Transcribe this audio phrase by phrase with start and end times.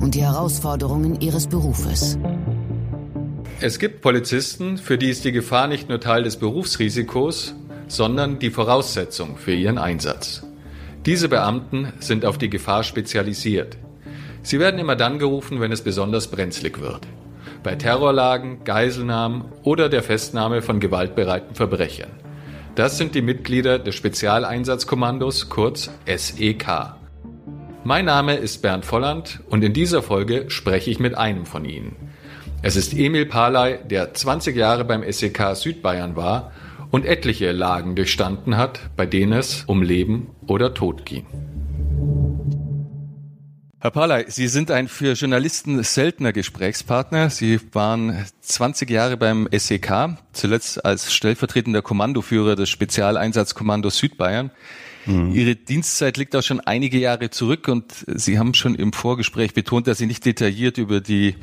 [0.00, 2.18] und die Herausforderungen ihres Berufes.
[3.60, 7.54] Es gibt Polizisten, für die ist die Gefahr nicht nur Teil des Berufsrisikos,
[7.86, 10.44] sondern die Voraussetzung für ihren Einsatz.
[11.06, 13.76] Diese Beamten sind auf die Gefahr spezialisiert.
[14.42, 17.06] Sie werden immer dann gerufen, wenn es besonders brenzlig wird.
[17.62, 22.10] Bei Terrorlagen, Geiselnahmen oder der Festnahme von gewaltbereiten Verbrechern.
[22.74, 26.96] Das sind die Mitglieder des Spezialeinsatzkommandos, kurz SEK.
[27.84, 31.96] Mein Name ist Bernd Volland und in dieser Folge spreche ich mit einem von ihnen.
[32.62, 36.52] Es ist Emil Paley, der 20 Jahre beim SEK Südbayern war
[36.92, 41.26] und etliche Lagen durchstanden hat, bei denen es um Leben oder Tod ging.
[43.80, 47.30] Herr Paley, Sie sind ein für Journalisten seltener Gesprächspartner.
[47.30, 54.52] Sie waren 20 Jahre beim SEK, zuletzt als stellvertretender Kommandoführer des Spezialeinsatzkommandos Südbayern.
[55.06, 55.32] Mhm.
[55.32, 59.86] Ihre Dienstzeit liegt auch schon einige Jahre zurück und Sie haben schon im Vorgespräch betont,
[59.86, 61.36] dass Sie nicht detailliert über die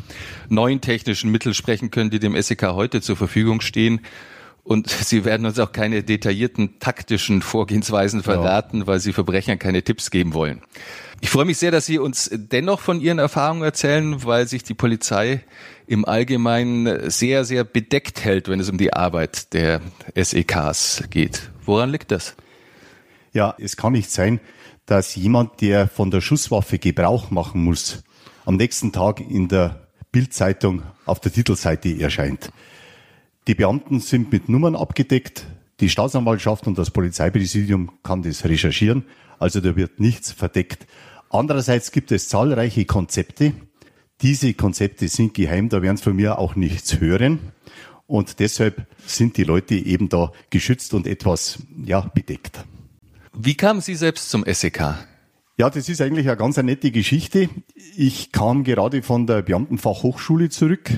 [0.47, 4.01] neuen technischen Mittel sprechen können, die dem SEK heute zur Verfügung stehen.
[4.63, 8.87] Und Sie werden uns auch keine detaillierten taktischen Vorgehensweisen verraten, ja.
[8.87, 10.61] weil Sie Verbrechern keine Tipps geben wollen.
[11.21, 14.73] Ich freue mich sehr, dass Sie uns dennoch von Ihren Erfahrungen erzählen, weil sich die
[14.73, 15.43] Polizei
[15.85, 19.81] im Allgemeinen sehr, sehr bedeckt hält, wenn es um die Arbeit der
[20.15, 21.49] SEKs geht.
[21.65, 22.35] Woran liegt das?
[23.33, 24.39] Ja, es kann nicht sein,
[24.85, 28.03] dass jemand, der von der Schusswaffe Gebrauch machen muss,
[28.45, 32.51] am nächsten Tag in der Bildzeitung auf der Titelseite erscheint.
[33.47, 35.45] Die Beamten sind mit Nummern abgedeckt.
[35.79, 39.05] Die Staatsanwaltschaft und das Polizeipräsidium kann das recherchieren.
[39.37, 40.87] Also da wird nichts verdeckt.
[41.29, 43.53] Andererseits gibt es zahlreiche Konzepte.
[44.21, 47.39] Diese Konzepte sind geheim, da werden Sie von mir auch nichts hören.
[48.07, 52.65] Und deshalb sind die Leute eben da geschützt und etwas, ja, bedeckt.
[53.41, 54.95] Wie kamen Sie selbst zum SEK?
[55.57, 57.47] Ja, das ist eigentlich eine ganz nette Geschichte.
[57.95, 60.91] Ich kam gerade von der Beamtenfachhochschule zurück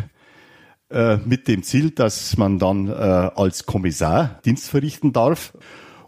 [0.89, 5.55] äh, mit dem Ziel, dass man dann äh, als Kommissar Dienst verrichten darf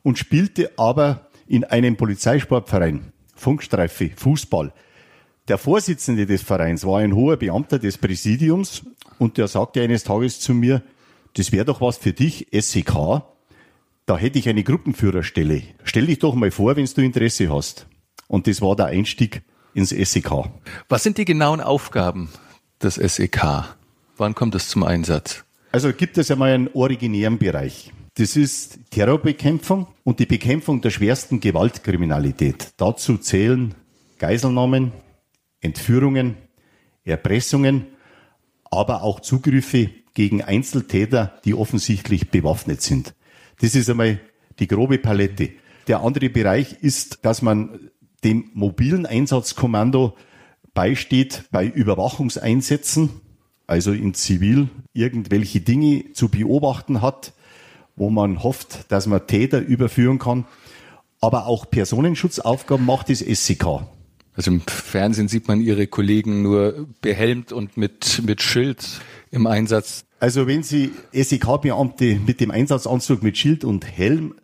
[0.01, 4.73] und spielte aber in einem Polizeisportverein, Funkstreife, Fußball.
[5.49, 8.81] Der Vorsitzende des Vereins war ein hoher Beamter des Präsidiums
[9.19, 10.81] und der sagte eines Tages zu mir,
[11.35, 13.21] das wäre doch was für dich, SEK
[14.05, 15.63] da hätte ich eine Gruppenführerstelle.
[15.83, 17.87] Stell dich doch mal vor, wenn du Interesse hast.
[18.27, 19.43] Und das war der Einstieg
[19.73, 20.31] ins SEK.
[20.89, 22.29] Was sind die genauen Aufgaben
[22.81, 23.65] des SEK?
[24.17, 25.43] Wann kommt es zum Einsatz?
[25.71, 27.91] Also gibt es einmal einen originären Bereich.
[28.15, 32.73] Das ist Terrorbekämpfung und die Bekämpfung der schwersten Gewaltkriminalität.
[32.77, 33.73] Dazu zählen
[34.19, 34.91] Geiselnahmen,
[35.61, 36.37] Entführungen,
[37.03, 37.87] Erpressungen,
[38.69, 43.15] aber auch Zugriffe gegen Einzeltäter, die offensichtlich bewaffnet sind.
[43.63, 44.19] Das ist einmal
[44.59, 45.51] die grobe Palette.
[45.87, 47.79] Der andere Bereich ist, dass man
[48.25, 50.17] dem mobilen Einsatzkommando
[50.73, 53.21] beisteht bei Überwachungseinsätzen,
[53.65, 57.31] also in Zivil irgendwelche Dinge zu beobachten hat,
[57.95, 60.43] wo man hofft, dass man Täter überführen kann,
[61.21, 63.63] aber auch Personenschutzaufgaben macht das SEK.
[64.35, 69.01] Also im Fernsehen sieht man ihre Kollegen nur behelmt und mit, mit Schild
[69.31, 70.05] im Einsatz.
[70.19, 74.35] Also wenn Sie SEK-Beamte mit dem Einsatzanzug mit Schild und Helm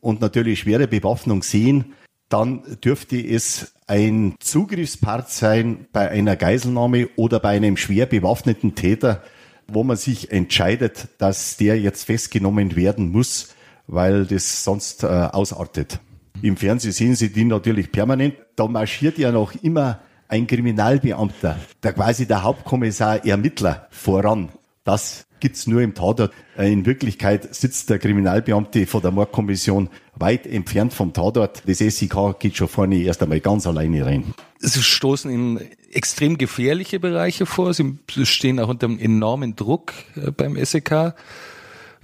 [0.00, 1.94] und natürlich schwere Bewaffnung sehen,
[2.28, 9.22] dann dürfte es ein Zugriffspart sein bei einer Geiselnahme oder bei einem schwer bewaffneten Täter,
[9.66, 13.54] wo man sich entscheidet, dass der jetzt festgenommen werden muss,
[13.86, 16.00] weil das sonst äh, ausartet.
[16.42, 18.34] Im Fernsehen sehen Sie die natürlich permanent.
[18.56, 24.50] Da marschiert ja noch immer ein Kriminalbeamter, der quasi der Hauptkommissar Ermittler voran.
[24.84, 26.32] Das gibt's nur im Tatort.
[26.56, 31.62] Äh, in Wirklichkeit sitzt der Kriminalbeamte von der Mordkommission weit entfernt vom Tatort.
[31.66, 34.34] Das SEK geht schon vorne erst einmal ganz alleine rein.
[34.58, 35.60] Sie stoßen in
[35.92, 37.72] extrem gefährliche Bereiche vor.
[37.72, 41.14] Sie stehen auch unter einem enormen Druck äh, beim SEK.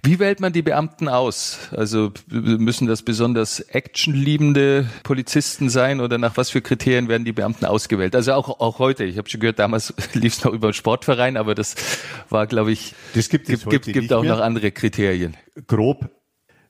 [0.05, 1.59] Wie wählt man die Beamten aus?
[1.71, 7.65] Also müssen das besonders actionliebende Polizisten sein oder nach was für Kriterien werden die Beamten
[7.65, 8.15] ausgewählt?
[8.15, 9.05] Also auch, auch heute.
[9.05, 11.75] Ich habe schon gehört, damals lief es noch über den Sportverein, aber das
[12.29, 14.37] war, glaube ich, das gibt es gibt, gibt, gibt auch mehr.
[14.37, 15.37] noch andere Kriterien.
[15.67, 16.11] Grob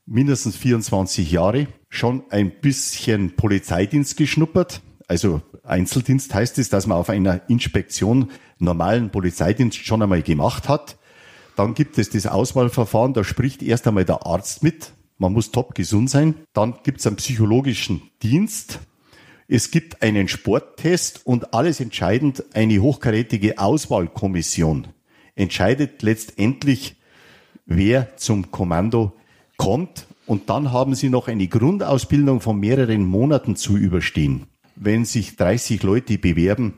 [0.06, 7.08] mindestens 24 Jahre, schon ein bisschen Polizeidienst geschnuppert, also Einzeldienst heißt es, dass man auf
[7.08, 10.98] einer Inspektion normalen Polizeidienst schon einmal gemacht hat.
[11.56, 14.92] Dann gibt es das Auswahlverfahren, da spricht erst einmal der Arzt mit.
[15.18, 16.34] Man muss top gesund sein.
[16.52, 18.80] Dann gibt es einen psychologischen Dienst.
[19.46, 24.88] Es gibt einen Sporttest und alles entscheidend eine hochkarätige Auswahlkommission
[25.34, 26.96] entscheidet letztendlich,
[27.66, 29.12] wer zum Kommando
[29.56, 30.06] kommt.
[30.26, 34.46] Und dann haben Sie noch eine Grundausbildung von mehreren Monaten zu überstehen.
[34.76, 36.74] Wenn sich 30 Leute bewerben,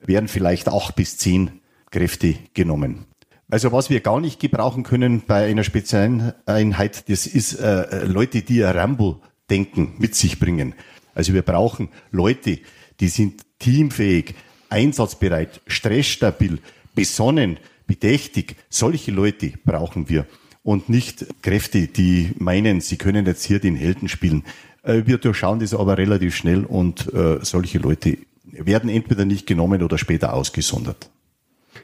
[0.00, 1.60] werden vielleicht acht bis zehn
[1.90, 3.04] Kräfte genommen.
[3.50, 8.42] Also was wir gar nicht gebrauchen können bei einer speziellen Einheit, das ist äh, Leute,
[8.42, 10.74] die Rambo-Denken mit sich bringen.
[11.14, 12.60] Also wir brauchen Leute,
[13.00, 14.36] die sind teamfähig,
[14.68, 16.60] einsatzbereit, stressstabil,
[16.94, 17.58] besonnen,
[17.88, 18.54] bedächtig.
[18.68, 20.26] Solche Leute brauchen wir
[20.62, 24.44] und nicht Kräfte, die meinen, sie können jetzt hier den Helden spielen.
[24.84, 29.82] Äh, wir durchschauen das aber relativ schnell und äh, solche Leute werden entweder nicht genommen
[29.82, 31.10] oder später ausgesondert.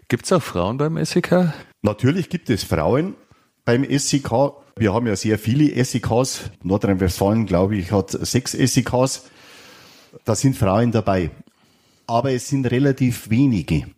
[0.09, 1.53] Gibt es auch Frauen beim SEK?
[1.83, 3.15] Natürlich gibt es Frauen
[3.65, 4.31] beim SEK.
[4.77, 6.51] Wir haben ja sehr viele SEKs.
[6.63, 9.25] Nordrhein-Westfalen, glaube ich, hat sechs SEKs.
[10.25, 11.31] Da sind Frauen dabei.
[12.07, 13.89] Aber es sind relativ wenige,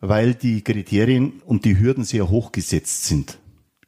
[0.00, 3.36] weil die Kriterien und die Hürden sehr hoch gesetzt sind.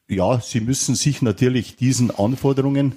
[0.09, 2.93] Ja, sie müssen sich natürlich diesen Anforderungen,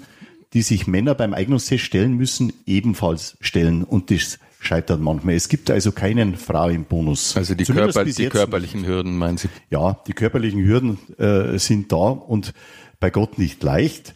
[0.51, 3.85] die sich Männer beim Eignungstest stellen müssen, ebenfalls stellen.
[3.85, 5.35] Und das scheitert manchmal.
[5.35, 7.35] Es gibt also keinen Frauenbonus.
[7.35, 9.49] Also die, Körper, die körperlichen Hürden, meinen Sie?
[9.69, 12.53] Ja, die körperlichen Hürden äh, sind da und
[12.99, 14.15] bei Gott nicht leicht.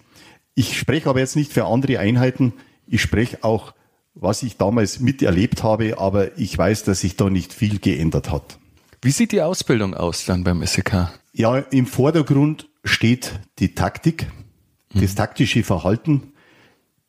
[0.55, 2.53] Ich spreche aber jetzt nicht für andere Einheiten.
[2.87, 3.73] Ich spreche auch,
[4.13, 8.59] was ich damals miterlebt habe, aber ich weiß, dass sich da nicht viel geändert hat.
[9.01, 11.09] Wie sieht die Ausbildung aus dann beim SEK?
[11.31, 14.27] Ja, im Vordergrund steht die Taktik,
[14.93, 16.33] das taktische Verhalten,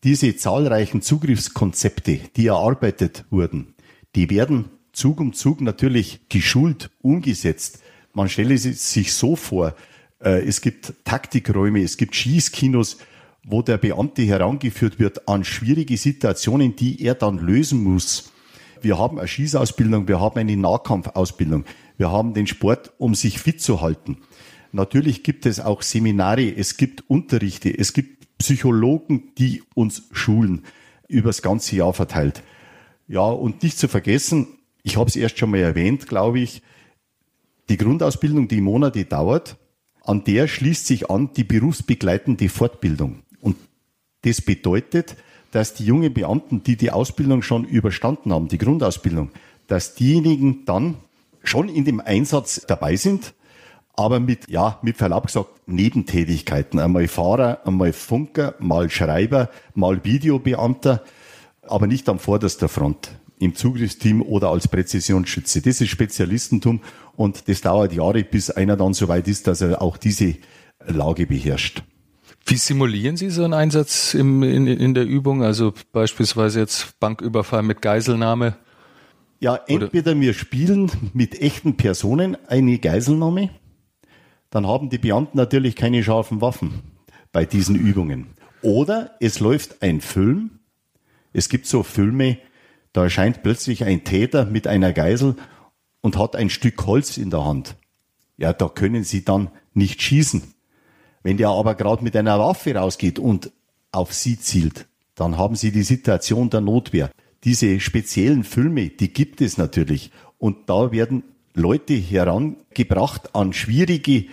[0.04, 3.74] diese zahlreichen Zugriffskonzepte, die erarbeitet wurden,
[4.14, 7.80] die werden Zug um Zug natürlich geschult, umgesetzt.
[8.12, 9.74] Man stelle sich so vor,
[10.20, 12.98] äh, es gibt Taktikräume, es gibt Schießkinos,
[13.44, 18.32] wo der Beamte herangeführt wird an schwierige Situationen, die er dann lösen muss.
[18.82, 21.64] Wir haben eine Schießausbildung, wir haben eine Nahkampfausbildung,
[21.98, 24.18] wir haben den Sport, um sich fit zu halten.
[24.72, 30.64] Natürlich gibt es auch Seminare, es gibt Unterrichte, es gibt Psychologen, die uns schulen,
[31.08, 32.42] übers ganze Jahr verteilt.
[33.06, 34.48] Ja, und nicht zu vergessen,
[34.82, 36.62] ich habe es erst schon mal erwähnt, glaube ich,
[37.68, 39.56] die Grundausbildung, die Monate dauert,
[40.02, 43.22] an der schließt sich an die berufsbegleitende Fortbildung.
[43.40, 43.56] Und
[44.22, 45.16] das bedeutet,
[45.50, 49.30] dass die jungen Beamten, die die Ausbildung schon überstanden haben, die Grundausbildung,
[49.66, 50.96] dass diejenigen dann
[51.44, 53.34] schon in dem Einsatz dabei sind,
[53.94, 56.78] aber mit, ja, mit Verlaub gesagt, Nebentätigkeiten.
[56.78, 61.02] Einmal Fahrer, einmal Funker, mal Schreiber, mal Videobeamter,
[61.62, 65.62] aber nicht am vorderster Front im Zugriffsteam oder als Präzisionsschütze.
[65.62, 66.80] Das ist Spezialistentum
[67.16, 70.36] und das dauert Jahre, bis einer dann so weit ist, dass er auch diese
[70.86, 71.82] Lage beherrscht.
[72.46, 75.42] Wie simulieren Sie so einen Einsatz im, in, in der Übung?
[75.42, 78.56] Also beispielsweise jetzt Banküberfall mit Geiselnahme?
[79.40, 83.50] Ja, entweder wir spielen mit echten Personen eine Geiselnahme
[84.50, 86.82] dann haben die Beamten natürlich keine scharfen Waffen
[87.32, 88.34] bei diesen Übungen.
[88.62, 90.58] Oder es läuft ein Film.
[91.32, 92.38] Es gibt so Filme,
[92.92, 95.36] da erscheint plötzlich ein Täter mit einer Geisel
[96.00, 97.76] und hat ein Stück Holz in der Hand.
[98.36, 100.42] Ja, da können sie dann nicht schießen.
[101.22, 103.52] Wenn der aber gerade mit einer Waffe rausgeht und
[103.92, 107.10] auf sie zielt, dann haben sie die Situation der Notwehr.
[107.44, 110.10] Diese speziellen Filme, die gibt es natürlich.
[110.38, 111.22] Und da werden
[111.54, 114.26] Leute herangebracht an schwierige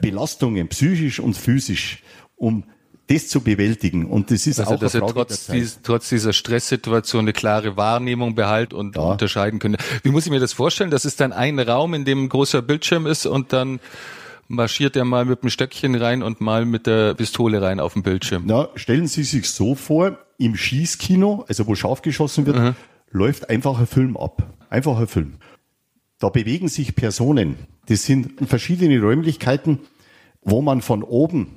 [0.00, 2.02] Belastungen, psychisch und physisch,
[2.36, 2.64] um
[3.08, 4.06] das zu bewältigen.
[4.06, 7.76] Und das ist also, auch dass eine Frage trotz, dies, trotz dieser Stresssituation eine klare
[7.76, 9.02] Wahrnehmung behalten und ja.
[9.02, 9.76] unterscheiden können.
[10.02, 10.90] Wie muss ich mir das vorstellen?
[10.90, 13.80] Das ist dann ein Raum, in dem ein großer Bildschirm ist und dann
[14.46, 18.02] marschiert er mal mit dem Stöckchen rein und mal mit der Pistole rein auf dem
[18.02, 18.44] Bildschirm.
[18.46, 22.74] Na, stellen Sie sich so vor, im Schießkino, also wo scharf geschossen wird, mhm.
[23.10, 24.42] läuft einfach ein Film ab.
[24.70, 25.34] Einfach ein Film.
[26.20, 27.56] Da bewegen sich Personen.
[27.86, 29.80] Das sind verschiedene Räumlichkeiten,
[30.42, 31.56] wo man von oben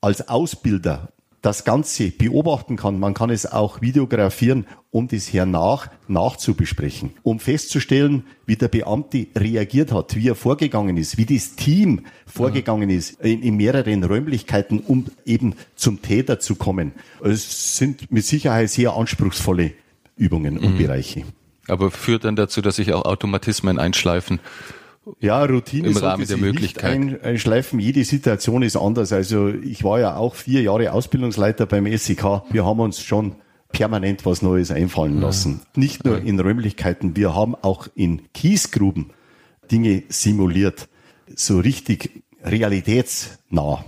[0.00, 2.98] als Ausbilder das Ganze beobachten kann.
[2.98, 9.92] Man kann es auch videografieren, um das hernach nachzubesprechen, um festzustellen, wie der Beamte reagiert
[9.92, 15.06] hat, wie er vorgegangen ist, wie das Team vorgegangen ist in, in mehreren Räumlichkeiten, um
[15.24, 16.90] eben zum Täter zu kommen.
[17.22, 19.72] Es sind mit Sicherheit sehr anspruchsvolle
[20.16, 20.78] Übungen und mhm.
[20.78, 21.22] Bereiche.
[21.68, 24.40] Aber führt dann dazu, dass sich auch Automatismen einschleifen.
[25.20, 26.84] Ja, Routine im Rahmen der Möglichkeit.
[26.84, 27.78] Ein, einschleifen.
[27.78, 29.12] Jede Situation ist anders.
[29.12, 32.42] Also ich war ja auch vier Jahre Ausbildungsleiter beim SEK.
[32.50, 33.36] Wir haben uns schon
[33.70, 35.60] permanent was Neues einfallen lassen.
[35.62, 35.80] Ja.
[35.80, 39.10] Nicht nur in Räumlichkeiten, wir haben auch in Kiesgruben
[39.70, 40.88] Dinge simuliert,
[41.34, 43.84] so richtig realitätsnah.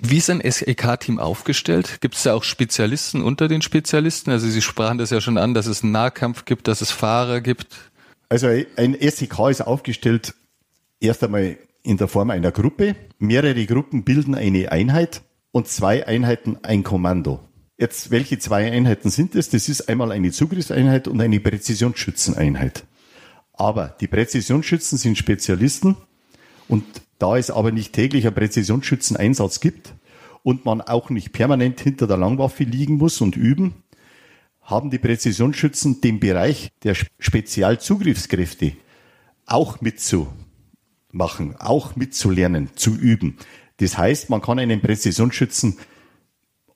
[0.00, 2.00] Wie ist ein SEK-Team aufgestellt?
[2.00, 4.30] Gibt es da auch Spezialisten unter den Spezialisten?
[4.30, 7.40] Also Sie sprachen das ja schon an, dass es einen Nahkampf gibt, dass es Fahrer
[7.40, 7.90] gibt.
[8.28, 10.34] Also ein SEK ist aufgestellt
[11.00, 12.96] erst einmal in der Form einer Gruppe.
[13.18, 17.40] Mehrere Gruppen bilden eine Einheit und zwei Einheiten ein Kommando.
[17.76, 19.50] Jetzt, welche zwei Einheiten sind es?
[19.50, 22.84] Das ist einmal eine Zugriffseinheit und eine Präzisionsschützeneinheit.
[23.52, 25.96] Aber die Präzisionsschützen sind Spezialisten
[26.68, 26.84] und
[27.18, 29.94] da es aber nicht täglich einen Präzisionsschützeneinsatz gibt
[30.42, 33.74] und man auch nicht permanent hinter der Langwaffe liegen muss und üben,
[34.62, 38.72] haben die Präzisionsschützen den Bereich der Spezialzugriffskräfte
[39.46, 43.36] auch mitzumachen, auch mitzulernen, zu üben.
[43.78, 45.78] Das heißt, man kann einen Präzisionsschützen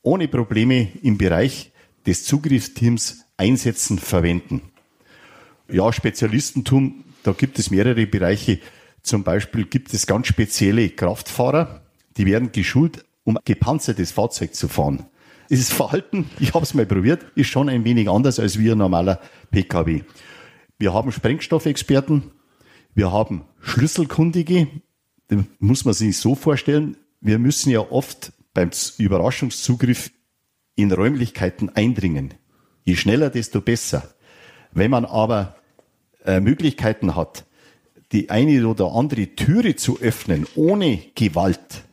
[0.03, 1.73] ohne Probleme im Bereich
[2.07, 4.63] des Zugriffsteams einsetzen, verwenden.
[5.71, 8.59] Ja, Spezialistentum, da gibt es mehrere Bereiche.
[9.03, 11.83] Zum Beispiel gibt es ganz spezielle Kraftfahrer,
[12.17, 15.07] die werden geschult, um gepanzertes Fahrzeug zu fahren.
[15.51, 18.79] Dieses Verhalten, ich habe es mal probiert, ist schon ein wenig anders als wie ein
[18.79, 20.03] normaler PKW.
[20.79, 22.31] Wir haben Sprengstoffexperten,
[22.95, 24.69] wir haben Schlüsselkundige,
[25.29, 26.97] das muss man sich so vorstellen.
[27.21, 30.11] Wir müssen ja oft beim Überraschungszugriff
[30.75, 32.35] in Räumlichkeiten eindringen.
[32.85, 34.15] Je schneller, desto besser.
[34.73, 35.57] Wenn man aber
[36.25, 37.45] äh, Möglichkeiten hat,
[38.13, 41.85] die eine oder andere Türe zu öffnen ohne Gewalt,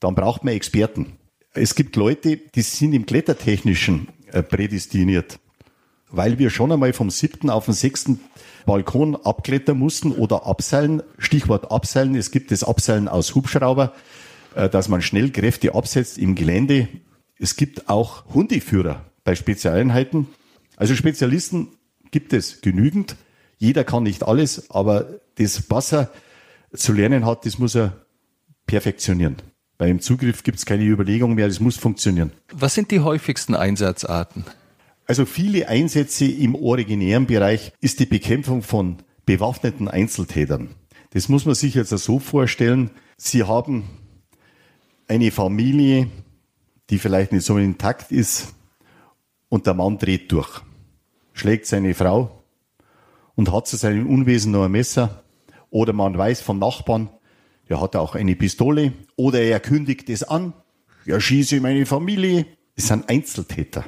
[0.00, 1.16] dann braucht man Experten.
[1.52, 5.38] Es gibt Leute, die sind im Klettertechnischen äh, prädestiniert,
[6.10, 8.20] weil wir schon einmal vom siebten auf den sechsten
[8.66, 11.02] Balkon abklettern mussten oder abseilen.
[11.18, 12.14] Stichwort abseilen.
[12.14, 13.94] Es gibt das Abseilen aus Hubschrauber,
[14.54, 16.88] äh, dass man schnell Kräfte absetzt im Gelände.
[17.38, 20.28] Es gibt auch Hundeführer bei Spezialeinheiten.
[20.76, 21.68] Also Spezialisten
[22.10, 23.16] gibt es genügend.
[23.58, 26.10] Jeder kann nicht alles, aber das, was er
[26.72, 28.04] zu lernen hat, das muss er
[28.66, 29.36] perfektionieren.
[29.78, 32.32] Beim Zugriff gibt es keine Überlegung mehr, das muss funktionieren.
[32.52, 34.44] Was sind die häufigsten Einsatzarten?
[35.06, 40.70] Also viele Einsätze im originären Bereich ist die Bekämpfung von bewaffneten Einzeltätern.
[41.10, 42.90] Das muss man sich jetzt so vorstellen.
[43.16, 43.84] Sie haben
[45.06, 46.08] eine Familie,
[46.90, 48.54] die vielleicht nicht so intakt ist
[49.48, 50.60] und der Mann dreht durch,
[51.32, 52.38] schlägt seine Frau,
[53.38, 55.22] und hat zu seinem Unwesen noch ein Messer.
[55.70, 57.10] Oder man weiß vom Nachbarn,
[57.68, 58.92] der hat auch eine Pistole.
[59.16, 60.54] Oder er kündigt es an.
[61.04, 62.46] Ja, schieße meine Familie.
[62.76, 63.84] Das sind Einzeltäter.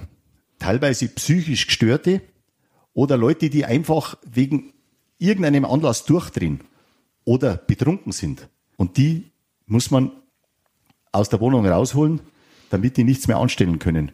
[0.58, 2.22] Teilweise psychisch Gestörte
[2.92, 4.75] oder Leute, die einfach wegen
[5.18, 6.60] irgendeinem Anlass durchdrehen
[7.25, 8.49] oder betrunken sind.
[8.76, 9.30] Und die
[9.66, 10.10] muss man
[11.12, 12.20] aus der Wohnung rausholen,
[12.70, 14.12] damit die nichts mehr anstellen können.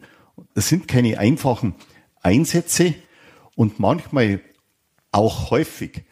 [0.53, 1.75] Das sind keine einfachen
[2.21, 2.93] Einsätze
[3.55, 4.41] und manchmal
[5.11, 6.03] auch häufig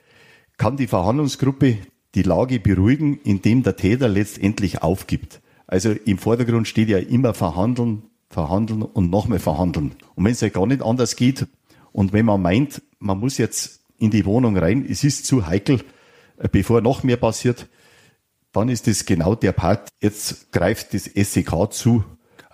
[0.57, 1.77] kann die Verhandlungsgruppe
[2.15, 5.41] die Lage beruhigen, indem der Täter letztendlich aufgibt.
[5.67, 9.95] Also im Vordergrund steht ja immer verhandeln, verhandeln und nochmal verhandeln.
[10.15, 11.47] Und wenn es ja gar nicht anders geht
[11.91, 15.81] und wenn man meint, man muss jetzt in die Wohnung rein, es ist zu heikel,
[16.37, 17.67] äh, bevor noch mehr passiert,
[18.51, 22.05] dann ist es genau der Part, jetzt greift das SEK zu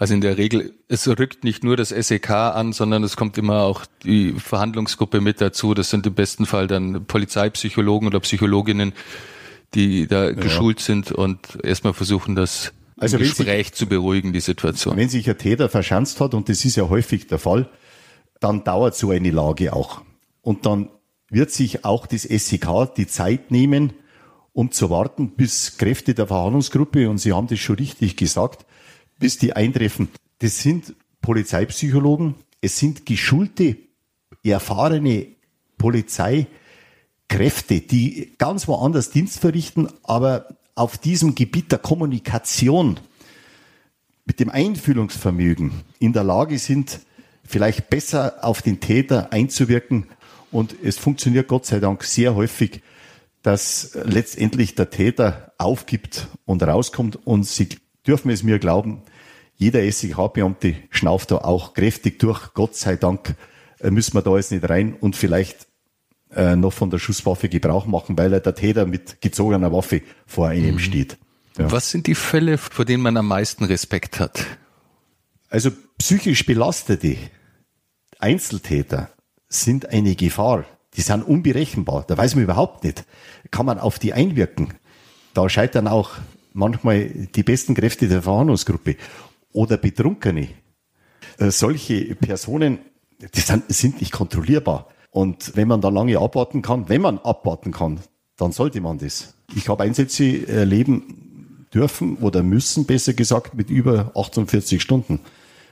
[0.02, 3.62] also in der Regel, es rückt nicht nur das SEK an, sondern es kommt immer
[3.62, 5.76] auch die Verhandlungsgruppe mit dazu.
[5.76, 8.94] Das sind im besten Fall dann Polizeipsychologen oder Psychologinnen,
[9.76, 10.32] die da ja.
[10.32, 14.98] geschult sind und erstmal versuchen, das also Gespräch sich, zu beruhigen, die Situation.
[14.98, 17.70] Wenn sich ein Täter verschanzt hat, und das ist ja häufig der Fall,
[18.40, 20.02] dann dauert so eine Lage auch.
[20.42, 20.90] Und dann
[21.30, 23.94] wird sich auch das SEK die Zeit nehmen,
[24.52, 28.66] um zu warten, bis Kräfte der Verhandlungsgruppe, und Sie haben das schon richtig gesagt,
[29.22, 30.10] bis die eintreffen.
[30.40, 33.78] Das sind Polizeipsychologen, es sind geschulte,
[34.44, 35.28] erfahrene
[35.78, 43.00] Polizeikräfte, die ganz woanders Dienst verrichten, aber auf diesem Gebiet der Kommunikation
[44.26, 47.00] mit dem Einfühlungsvermögen in der Lage sind,
[47.44, 50.08] vielleicht besser auf den Täter einzuwirken.
[50.52, 52.82] Und es funktioniert Gott sei Dank sehr häufig,
[53.44, 57.70] dass letztendlich der Täter aufgibt und rauskommt und sie
[58.06, 59.02] dürfen es mir glauben,
[59.62, 62.56] jeder SEK-Beamte schnauft da auch kräftig durch.
[62.56, 63.36] Gott sei Dank
[63.80, 65.68] äh, müssen wir da jetzt nicht rein und vielleicht
[66.36, 70.48] äh, noch von der Schusswaffe Gebrauch machen, weil er der Täter mit gezogener Waffe vor
[70.48, 70.80] einem mhm.
[70.80, 71.18] steht.
[71.60, 71.72] Ja.
[71.72, 74.48] Was sind die Fälle, vor denen man am meisten Respekt hat?
[75.50, 77.18] Also psychisch belastete
[78.18, 79.12] Einzeltäter
[79.48, 80.66] sind eine Gefahr.
[80.96, 82.04] Die sind unberechenbar.
[82.08, 83.06] Da weiß man überhaupt nicht.
[83.52, 84.74] Kann man auf die einwirken?
[85.36, 86.14] Da scheitern auch
[86.52, 88.96] manchmal die besten Kräfte der Verhandlungsgruppe
[89.54, 90.50] oder Betrunkene.
[91.38, 92.80] Äh, solche Personen
[93.36, 94.88] die sind, sind nicht kontrollierbar.
[95.12, 98.00] Und wenn man da lange abwarten kann, wenn man abwarten kann,
[98.38, 99.36] dann sollte man das.
[99.56, 105.20] Ich habe Einsätze erleben dürfen oder müssen, besser gesagt, mit über 48 Stunden.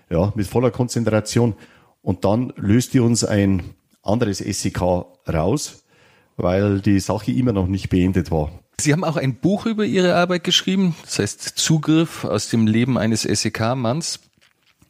[0.09, 1.55] Ja, mit voller Konzentration.
[2.01, 3.63] Und dann löst die uns ein
[4.01, 4.81] anderes SEK
[5.27, 5.83] raus,
[6.37, 8.51] weil die Sache immer noch nicht beendet war.
[8.79, 12.97] Sie haben auch ein Buch über Ihre Arbeit geschrieben, das heißt Zugriff aus dem Leben
[12.97, 14.19] eines SEK-Manns.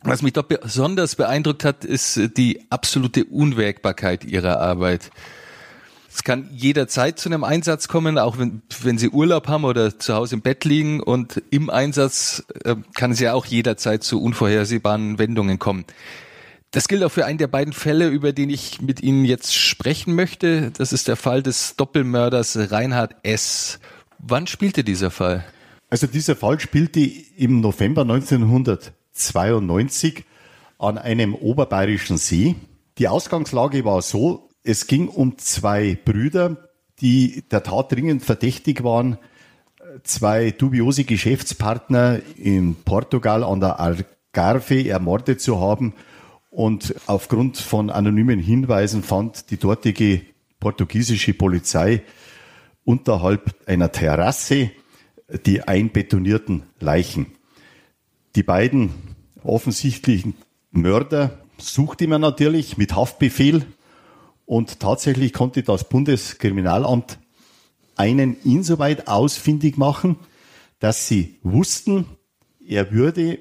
[0.04, 5.12] Was mich doch besonders beeindruckt hat, ist die absolute Unwägbarkeit Ihrer Arbeit.
[6.12, 10.14] Es kann jederzeit zu einem Einsatz kommen, auch wenn, wenn Sie Urlaub haben oder zu
[10.14, 11.02] Hause im Bett liegen.
[11.02, 15.86] Und im Einsatz äh, kann es ja auch jederzeit zu unvorhersehbaren Wendungen kommen.
[16.72, 20.14] Das gilt auch für einen der beiden Fälle, über den ich mit Ihnen jetzt sprechen
[20.14, 20.70] möchte.
[20.78, 23.80] Das ist der Fall des Doppelmörders Reinhard S.
[24.20, 25.44] Wann spielte dieser Fall?
[25.90, 30.26] Also dieser Fall spielte im November 1992
[30.78, 32.54] an einem oberbayerischen See.
[33.00, 36.70] Die Ausgangslage war so, es ging um zwei Brüder,
[37.02, 39.18] die der Tat dringend verdächtig waren,
[40.04, 45.96] zwei dubiose Geschäftspartner in Portugal an der Algarve ermordet zu haben
[46.50, 50.22] und aufgrund von anonymen Hinweisen fand die dortige
[50.60, 52.02] portugiesische Polizei
[52.84, 54.72] unterhalb einer Terrasse
[55.46, 57.28] die einbetonierten Leichen.
[58.36, 58.94] Die beiden
[59.44, 60.36] offensichtlichen
[60.72, 63.66] Mörder suchte man natürlich mit Haftbefehl
[64.46, 67.20] und tatsächlich konnte das Bundeskriminalamt
[67.96, 70.18] einen insoweit ausfindig machen,
[70.80, 72.06] dass sie wussten,
[72.66, 73.40] er würde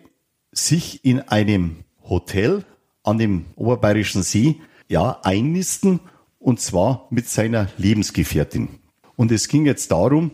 [0.52, 2.64] sich in einem Hotel
[3.08, 6.00] an dem Oberbayerischen See ja einnisten
[6.38, 8.68] und zwar mit seiner Lebensgefährtin.
[9.16, 10.30] Und es ging jetzt darum,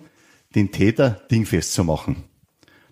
[0.54, 2.25] den Täter dingfest zu machen.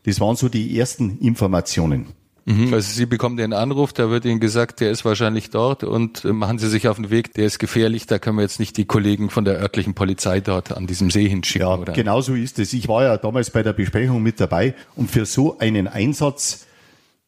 [0.04, 2.06] Das waren so die ersten Informationen.
[2.44, 6.24] Mhm, also Sie bekommen den Anruf, da wird Ihnen gesagt, der ist wahrscheinlich dort und
[6.24, 8.76] äh, machen Sie sich auf den Weg, der ist gefährlich, da können wir jetzt nicht
[8.76, 11.68] die Kollegen von der örtlichen Polizei dort an diesem See hinschicken.
[11.68, 11.92] Ja, oder?
[11.92, 12.72] genau so ist es.
[12.72, 16.66] Ich war ja damals bei der Besprechung mit dabei und für so einen Einsatz,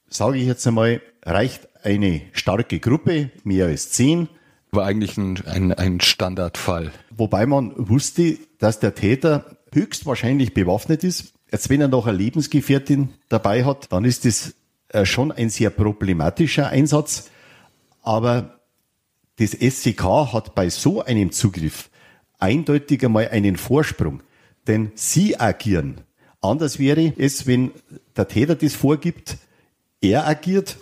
[0.09, 4.29] sage ich jetzt einmal, reicht eine starke Gruppe, mehr als zehn.
[4.71, 6.93] War eigentlich ein, ein, ein Standardfall.
[7.11, 11.35] Wobei man wusste, dass der Täter höchstwahrscheinlich bewaffnet ist.
[11.51, 14.55] Jetzt, wenn er noch eine Lebensgefährtin dabei hat, dann ist das
[14.89, 17.31] äh, schon ein sehr problematischer Einsatz.
[18.03, 18.61] Aber
[19.37, 21.91] das SCK hat bei so einem Zugriff
[22.39, 24.23] eindeutig einmal einen Vorsprung.
[24.67, 26.01] Denn sie agieren.
[26.41, 27.71] Anders wäre es, wenn
[28.17, 29.37] der Täter das vorgibt,
[30.01, 30.77] er agiert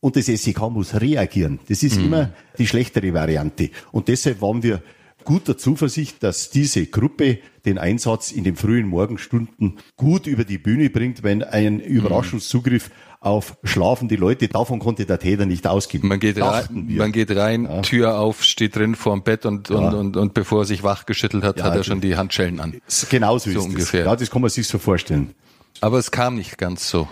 [0.00, 1.60] und das SEK muss reagieren.
[1.68, 2.06] Das ist mhm.
[2.06, 3.70] immer die schlechtere Variante.
[3.92, 4.82] Und deshalb waren wir
[5.24, 10.88] guter Zuversicht, dass diese Gruppe den Einsatz in den frühen Morgenstunden gut über die Bühne
[10.88, 16.06] bringt, wenn ein Überraschungszugriff auf schlafende Leute, davon konnte der Täter nicht ausgehen.
[16.06, 17.82] Man geht, rein, man geht rein, ja.
[17.82, 19.76] Tür auf, steht drin vor dem Bett und, ja.
[19.76, 22.80] und, und, und bevor er sich wachgeschüttelt hat, ja, hat er schon die Handschellen an.
[23.10, 24.00] Genau so, so ist ungefähr.
[24.02, 24.06] Es.
[24.06, 25.34] Ja, das kann man sich so vorstellen.
[25.80, 27.08] Aber es kam nicht ganz so.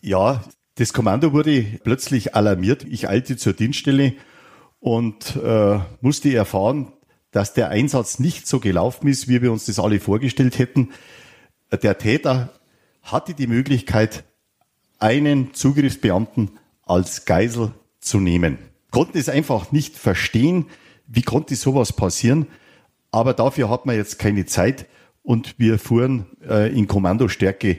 [0.00, 0.42] Ja,
[0.76, 2.84] das Kommando wurde plötzlich alarmiert.
[2.84, 4.14] Ich eilte zur Dienststelle
[4.78, 6.92] und äh, musste erfahren,
[7.30, 10.90] dass der Einsatz nicht so gelaufen ist, wie wir uns das alle vorgestellt hätten.
[11.70, 12.50] Der Täter
[13.02, 14.24] hatte die Möglichkeit,
[14.98, 18.58] einen Zugriffsbeamten als Geisel zu nehmen.
[18.90, 20.66] Konnten es einfach nicht verstehen,
[21.06, 22.46] wie konnte sowas passieren.
[23.10, 24.86] Aber dafür hat man jetzt keine Zeit
[25.22, 27.78] und wir fuhren äh, in Kommandostärke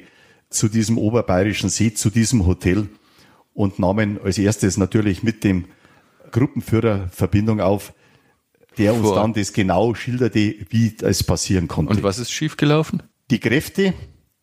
[0.50, 2.90] zu diesem oberbayerischen See, zu diesem Hotel
[3.54, 5.66] und nahmen als erstes natürlich mit dem
[6.32, 7.94] Gruppenführer Verbindung auf,
[8.78, 9.16] der uns Vor.
[9.16, 11.94] dann das genau schilderte, wie es passieren konnte.
[11.94, 13.04] Und was ist schiefgelaufen?
[13.32, 13.94] Die Kräfte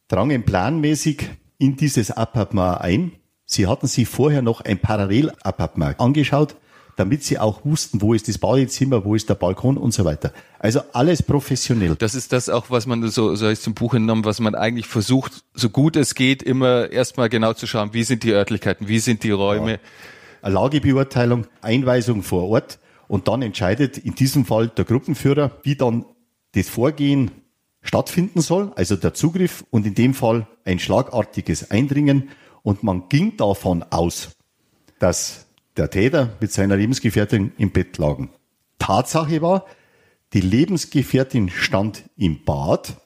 [0.08, 3.12] drangen planmäßig in dieses Appartement ein.
[3.46, 6.56] Sie hatten sich vorher noch ein Parallelappartement angeschaut,
[6.96, 10.32] damit sie auch wussten, wo ist das Badezimmer, wo ist der Balkon und so weiter.
[10.58, 11.96] Also alles professionell.
[11.96, 14.86] Das ist das auch, was man so, so ist zum Buch entnommen, was man eigentlich
[14.86, 19.00] versucht, so gut es geht, immer erstmal genau zu schauen, wie sind die Örtlichkeiten, wie
[19.00, 19.72] sind die Räume.
[19.72, 19.78] Ja.
[20.42, 22.78] Eine Lagebeurteilung, Einweisung vor Ort
[23.08, 26.04] und dann entscheidet in diesem Fall der Gruppenführer, wie dann
[26.52, 27.30] das Vorgehen
[27.82, 32.30] stattfinden soll, also der Zugriff und in dem Fall ein schlagartiges Eindringen.
[32.62, 34.30] Und man ging davon aus,
[34.98, 35.43] dass
[35.76, 38.30] der Täter mit seiner Lebensgefährtin im Bett lagen.
[38.78, 39.66] Tatsache war,
[40.32, 42.96] die Lebensgefährtin stand im Bad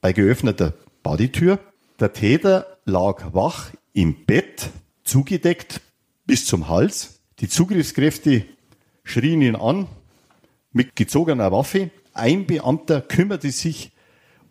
[0.00, 1.58] bei geöffneter Badetür.
[2.00, 4.70] Der Täter lag wach im Bett,
[5.02, 5.80] zugedeckt
[6.26, 7.20] bis zum Hals.
[7.40, 8.44] Die Zugriffskräfte
[9.02, 9.86] schrien ihn an
[10.72, 11.90] mit gezogener Waffe.
[12.12, 13.92] Ein Beamter kümmerte sich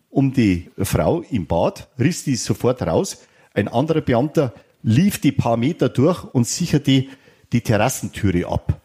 [0.09, 3.25] um die Frau im Bad, riss die sofort raus.
[3.53, 4.53] Ein anderer Beamter
[4.83, 7.05] lief die paar Meter durch und sicherte
[7.53, 8.81] die Terrassentüre ab.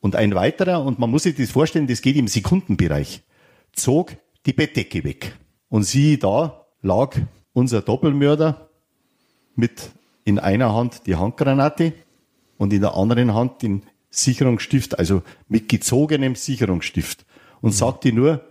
[0.00, 3.22] Und ein weiterer, und man muss sich das vorstellen, das geht im Sekundenbereich,
[3.72, 4.16] zog
[4.46, 5.36] die Bettdecke weg.
[5.68, 7.16] Und siehe da, lag
[7.52, 8.68] unser Doppelmörder
[9.54, 9.90] mit
[10.24, 11.92] in einer Hand die Handgranate
[12.58, 17.26] und in der anderen Hand den Sicherungsstift, also mit gezogenem Sicherungsstift
[17.60, 17.76] und mhm.
[17.76, 18.44] sagte nur,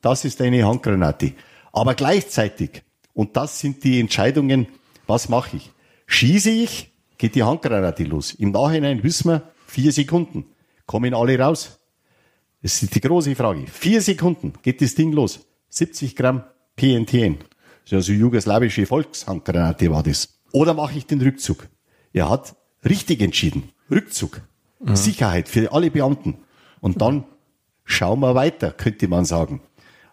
[0.00, 1.32] das ist eine Handgranate.
[1.72, 2.82] Aber gleichzeitig,
[3.12, 4.68] und das sind die Entscheidungen,
[5.06, 5.72] was mache ich?
[6.06, 8.34] Schieße ich, geht die Handgranate los.
[8.34, 10.46] Im Nachhinein wissen wir, vier Sekunden.
[10.86, 11.78] Kommen alle raus?
[12.62, 13.66] Das ist die große Frage.
[13.66, 15.46] Vier Sekunden geht das Ding los.
[15.68, 16.44] 70 Gramm
[16.76, 17.38] PNTN.
[17.90, 20.40] Also jugoslawische Volkshandgranate war das.
[20.52, 21.68] Oder mache ich den Rückzug?
[22.12, 23.70] Er hat richtig entschieden.
[23.90, 24.40] Rückzug.
[24.80, 24.96] Mhm.
[24.96, 26.38] Sicherheit für alle Beamten.
[26.80, 27.24] Und dann
[27.84, 29.60] schauen wir weiter, könnte man sagen.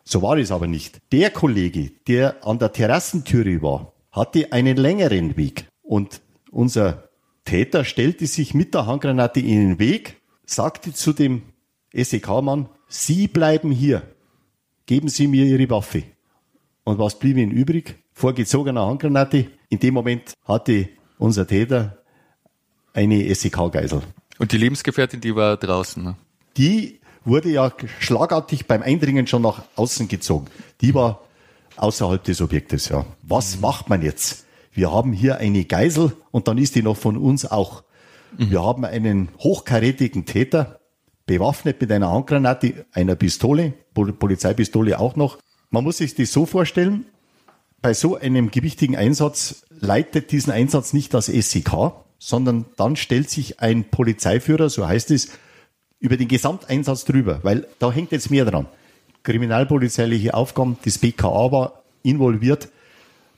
[0.03, 1.01] So war es aber nicht.
[1.11, 5.67] Der Kollege, der an der Terrassentüre war, hatte einen längeren Weg.
[5.81, 6.21] Und
[6.53, 7.09] unser
[7.45, 11.41] Täter stellte sich mit der Handgranate in den Weg, sagte zu dem
[11.93, 14.03] SEK-Mann, Sie bleiben hier.
[14.85, 16.03] Geben Sie mir Ihre Waffe.
[16.83, 17.95] Und was blieb Ihnen übrig?
[18.13, 19.47] Vorgezogener Handgranate.
[19.69, 21.97] In dem Moment hatte unser Täter
[22.93, 24.01] eine SEK-Geisel.
[24.37, 26.03] Und die Lebensgefährtin, die war draußen.
[26.03, 26.15] Ne?
[26.57, 30.47] Die wurde ja schlagartig beim Eindringen schon nach außen gezogen.
[30.81, 31.21] Die war
[31.77, 33.05] außerhalb des Objektes, ja.
[33.23, 34.45] Was macht man jetzt?
[34.73, 37.83] Wir haben hier eine Geisel und dann ist die noch von uns auch.
[38.38, 38.51] Mhm.
[38.51, 40.79] Wir haben einen hochkarätigen Täter,
[41.25, 45.38] bewaffnet mit einer Handgranate, einer Pistole, Polizeipistole auch noch.
[45.69, 47.05] Man muss sich das so vorstellen,
[47.81, 53.59] bei so einem gewichtigen Einsatz leitet diesen Einsatz nicht das SEK, sondern dann stellt sich
[53.59, 55.29] ein Polizeiführer, so heißt es,
[55.99, 58.67] über den Gesamteinsatz drüber, weil da hängt jetzt mehr dran.
[59.23, 62.69] Kriminalpolizeiliche Aufgaben, das BKA war involviert.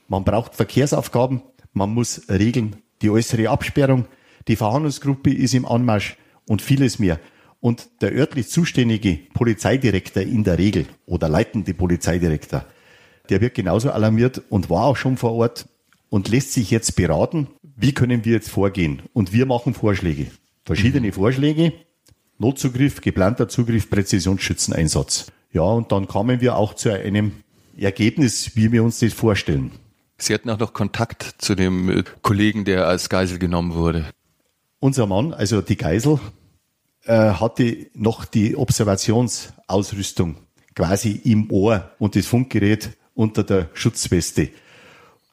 [0.08, 1.42] Man braucht Verkehrsaufgaben,
[1.72, 4.06] man muss regeln, die äußere Absperrung,
[4.48, 6.16] die Verhandlungsgruppe ist im Anmarsch
[6.48, 7.18] und vieles mehr.
[7.60, 12.64] Und der örtlich zuständige Polizeidirektor in der Regel oder leitende Polizeidirektor,
[13.28, 15.68] der wird genauso alarmiert und war auch schon vor Ort
[16.08, 19.02] und lässt sich jetzt beraten, wie können wir jetzt vorgehen.
[19.12, 20.28] Und wir machen Vorschläge,
[20.64, 21.12] verschiedene mhm.
[21.12, 21.72] Vorschläge.
[22.38, 25.32] Notzugriff, geplanter Zugriff, Präzisionsschützeneinsatz.
[25.52, 27.32] Ja, und dann kamen wir auch zu einem
[27.78, 29.72] Ergebnis, wie wir uns das vorstellen.
[30.18, 34.06] Sie hatten auch noch Kontakt zu dem äh, Kollegen, der als Geisel genommen wurde.
[34.78, 36.18] Unser Mann, also die Geisel,
[37.04, 40.36] äh, hatte noch die Observationsausrüstung
[40.74, 44.50] quasi im Ohr und das Funkgerät unter der Schutzweste.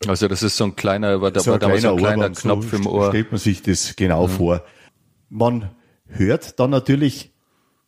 [0.08, 2.72] Also das ist so ein kleiner, war da, so war da so ein kleiner Knopf
[2.72, 3.10] so im Ohr.
[3.10, 4.32] Stellt man sich das genau mhm.
[4.32, 4.64] vor.
[5.30, 5.72] Man
[6.08, 7.32] hört dann natürlich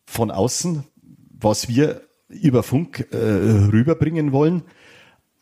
[0.05, 0.83] von außen,
[1.37, 4.63] was wir über Funk äh, rüberbringen wollen.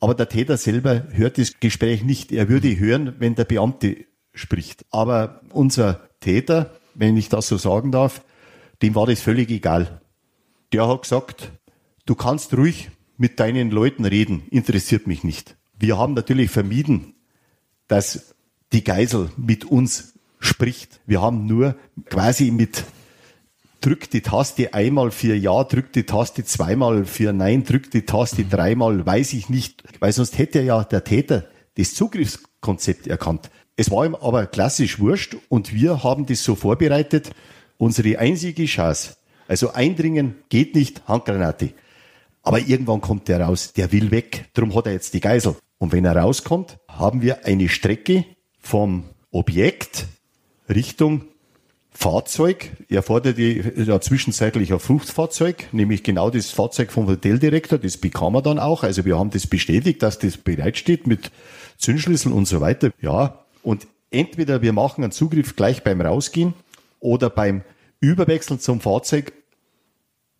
[0.03, 2.33] Aber der Täter selber hört das Gespräch nicht.
[2.33, 4.85] Er würde hören, wenn der Beamte spricht.
[4.91, 8.21] Aber unser Täter, wenn ich das so sagen darf,
[8.81, 10.01] dem war das völlig egal.
[10.73, 11.53] Der hat gesagt,
[12.05, 15.55] du kannst ruhig mit deinen Leuten reden, interessiert mich nicht.
[15.79, 17.13] Wir haben natürlich vermieden,
[17.87, 18.35] dass
[18.73, 20.99] die Geisel mit uns spricht.
[21.05, 21.77] Wir haben nur
[22.09, 22.83] quasi mit
[23.83, 28.45] drück die Taste einmal für Ja, drück die Taste zweimal für Nein, drück die Taste
[28.45, 33.49] dreimal, weiß ich nicht, weil sonst hätte ja der Täter das Zugriffskonzept erkannt.
[33.75, 37.31] Es war ihm aber klassisch wurscht und wir haben das so vorbereitet.
[37.77, 39.17] Unsere einzige Chance,
[39.47, 41.71] also eindringen geht nicht, Handgranate.
[42.41, 45.55] Aber irgendwann kommt der raus, der will weg, darum hat er jetzt die Geisel.
[45.77, 48.25] Und wenn er rauskommt, haben wir eine Strecke
[48.59, 50.05] vom Objekt
[50.69, 51.23] Richtung
[52.03, 52.69] Fahrzeug.
[52.89, 57.79] Er forderte ja zwischenzeitlich ein Fruchtfahrzeug, nämlich genau das Fahrzeug vom Hoteldirektor.
[57.79, 58.83] Das bekam er dann auch.
[58.83, 61.31] Also wir haben das bestätigt, dass das bereitsteht mit
[61.77, 62.91] Zündschlüssel und so weiter.
[62.99, 66.53] Ja, und entweder wir machen einen Zugriff gleich beim Rausgehen
[66.99, 67.61] oder beim
[68.01, 69.31] Überwechseln zum Fahrzeug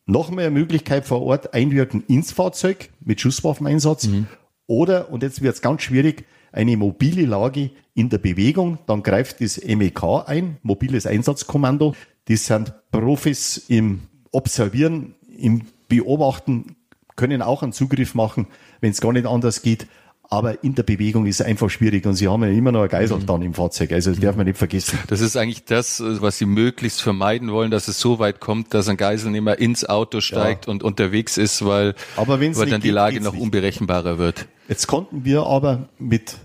[0.05, 4.07] noch mehr Möglichkeit vor Ort einwirken ins Fahrzeug mit Schusswaffeneinsatz.
[4.07, 4.27] Mhm.
[4.67, 8.77] Oder, und jetzt wird es ganz schwierig, eine mobile Lage in der Bewegung.
[8.85, 11.95] Dann greift das MEK ein, mobiles Einsatzkommando.
[12.29, 16.75] Das sind Profis im Observieren, im Beobachten,
[17.15, 18.47] können auch einen Zugriff machen,
[18.81, 19.87] wenn es gar nicht anders geht.
[20.29, 22.89] Aber in der Bewegung ist es einfach schwierig und sie haben ja immer noch eine
[22.89, 23.25] Geisel mhm.
[23.27, 23.91] dann im Fahrzeug.
[23.91, 24.97] Also das darf man nicht vergessen.
[25.07, 28.87] Das ist eigentlich das, was sie möglichst vermeiden wollen, dass es so weit kommt, dass
[28.87, 30.71] ein Geiselnehmer ins Auto steigt ja.
[30.71, 33.43] und unterwegs ist, weil, weil dann die Lage noch nicht.
[33.43, 34.47] unberechenbarer wird.
[34.67, 36.37] Jetzt konnten wir aber mit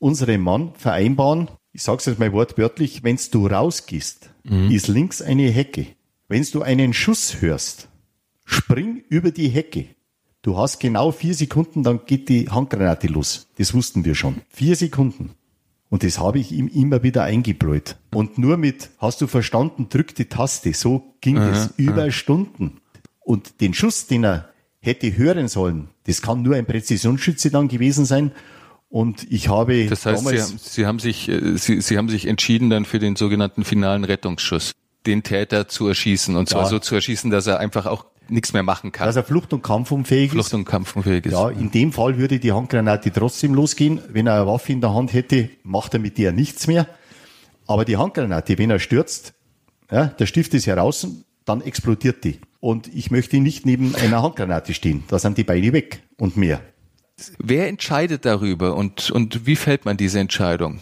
[0.00, 4.70] unserem Mann vereinbaren, ich sage es jetzt mal wortwörtlich, wenn du rausgehst, mhm.
[4.70, 5.86] ist links eine Hecke.
[6.26, 7.88] Wenn du einen Schuss hörst,
[8.44, 9.86] spring über die Hecke.
[10.42, 13.48] Du hast genau vier Sekunden, dann geht die Handgranate los.
[13.58, 14.40] Das wussten wir schon.
[14.48, 15.30] Vier Sekunden.
[15.90, 17.96] Und das habe ich ihm immer wieder eingebläut.
[18.14, 20.72] Und nur mit, hast du verstanden, drück die Taste.
[20.72, 22.80] So ging Aha, es über Stunden.
[23.20, 28.06] Und den Schuss, den er hätte hören sollen, das kann nur ein Präzisionsschütze dann gewesen
[28.06, 28.32] sein.
[28.90, 32.26] Und ich habe Das heißt, Sie haben, Sie haben sich, äh, Sie, Sie haben sich
[32.26, 34.72] entschieden dann für den sogenannten finalen Rettungsschuss,
[35.06, 36.68] den Täter zu erschießen und zwar Ja.
[36.68, 39.06] so zu erschießen, dass er einfach auch nichts mehr machen kann.
[39.06, 40.54] dass er Flucht- und kampfunfähig Flucht ist.
[40.54, 41.32] und kampfunfähig ist.
[41.32, 44.00] Ja, in dem Fall würde die Handgranate trotzdem losgehen.
[44.08, 46.86] Wenn er eine Waffe in der Hand hätte, macht er mit der nichts mehr.
[47.68, 49.34] Aber die Handgranate, wenn er stürzt,
[49.90, 51.06] ja, der Stift ist heraus,
[51.44, 52.40] dann explodiert die.
[52.60, 55.04] Und ich möchte nicht neben einer Handgranate stehen.
[55.08, 56.60] Da sind die Beine weg und mehr.
[57.38, 60.80] Wer entscheidet darüber und, und wie fällt man diese Entscheidung?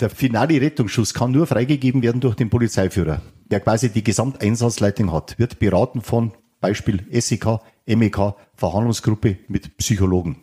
[0.00, 3.20] Der finale Rettungsschuss kann nur freigegeben werden durch den Polizeiführer,
[3.50, 5.38] der quasi die Gesamteinsatzleitung hat.
[5.38, 10.36] Wird beraten von Beispiel SEK, MEK, Verhandlungsgruppe mit Psychologen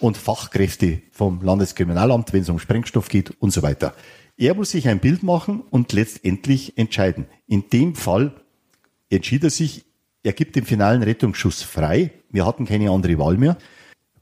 [0.00, 3.94] und Fachkräfte vom Landeskriminalamt, wenn es um Sprengstoff geht und so weiter.
[4.36, 7.26] Er muss sich ein Bild machen und letztendlich entscheiden.
[7.46, 8.32] In dem Fall
[9.10, 9.84] entschied er sich,
[10.22, 12.10] er gibt den finalen Rettungsschuss frei.
[12.30, 13.56] Wir hatten keine andere Wahl mehr.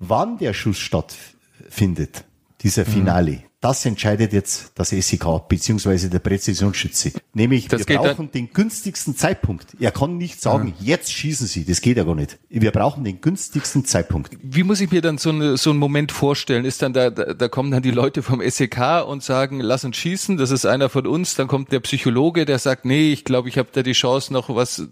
[0.05, 2.25] Wann der Schuss stattfindet,
[2.61, 7.13] dieser Finale, das entscheidet jetzt das SEK beziehungsweise der Präzisionsschütze.
[7.33, 9.77] Nämlich, Das wir brauchen den günstigsten Zeitpunkt.
[9.79, 12.41] Er kann nicht sagen, jetzt schießen Sie, das geht ja gar nicht.
[12.49, 14.37] Wir brauchen den günstigsten Zeitpunkt.
[14.43, 16.65] Wie muss ich mir dann so, eine, so einen Moment vorstellen?
[16.65, 19.97] Ist dann da, da, da kommen dann die Leute vom SEK und sagen, lass uns
[19.97, 21.37] schießen, das ist einer von uns.
[21.37, 24.53] Dann kommt der Psychologe, der sagt, nee, ich glaube, ich habe da die Chance, noch
[24.53, 24.83] was,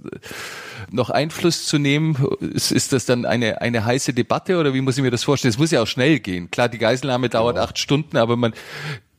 [0.90, 2.16] noch Einfluss zu nehmen.
[2.40, 5.50] Ist, ist das dann eine, eine heiße Debatte oder wie muss ich mir das vorstellen?
[5.50, 6.50] Es muss ja auch schnell gehen.
[6.50, 8.52] Klar, die Geiselnahme dauert acht Stunden, aber man,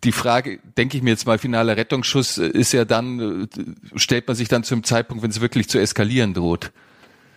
[0.03, 3.47] die Frage, denke ich mir jetzt mal, finaler Rettungsschuss ist ja dann,
[3.95, 6.71] stellt man sich dann zum Zeitpunkt, wenn es wirklich zu eskalieren droht.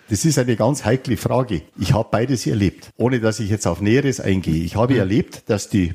[0.09, 1.63] Das ist eine ganz heikle Frage.
[1.79, 4.63] Ich habe beides erlebt, ohne dass ich jetzt auf Näheres eingehe.
[4.63, 5.95] Ich habe erlebt, dass die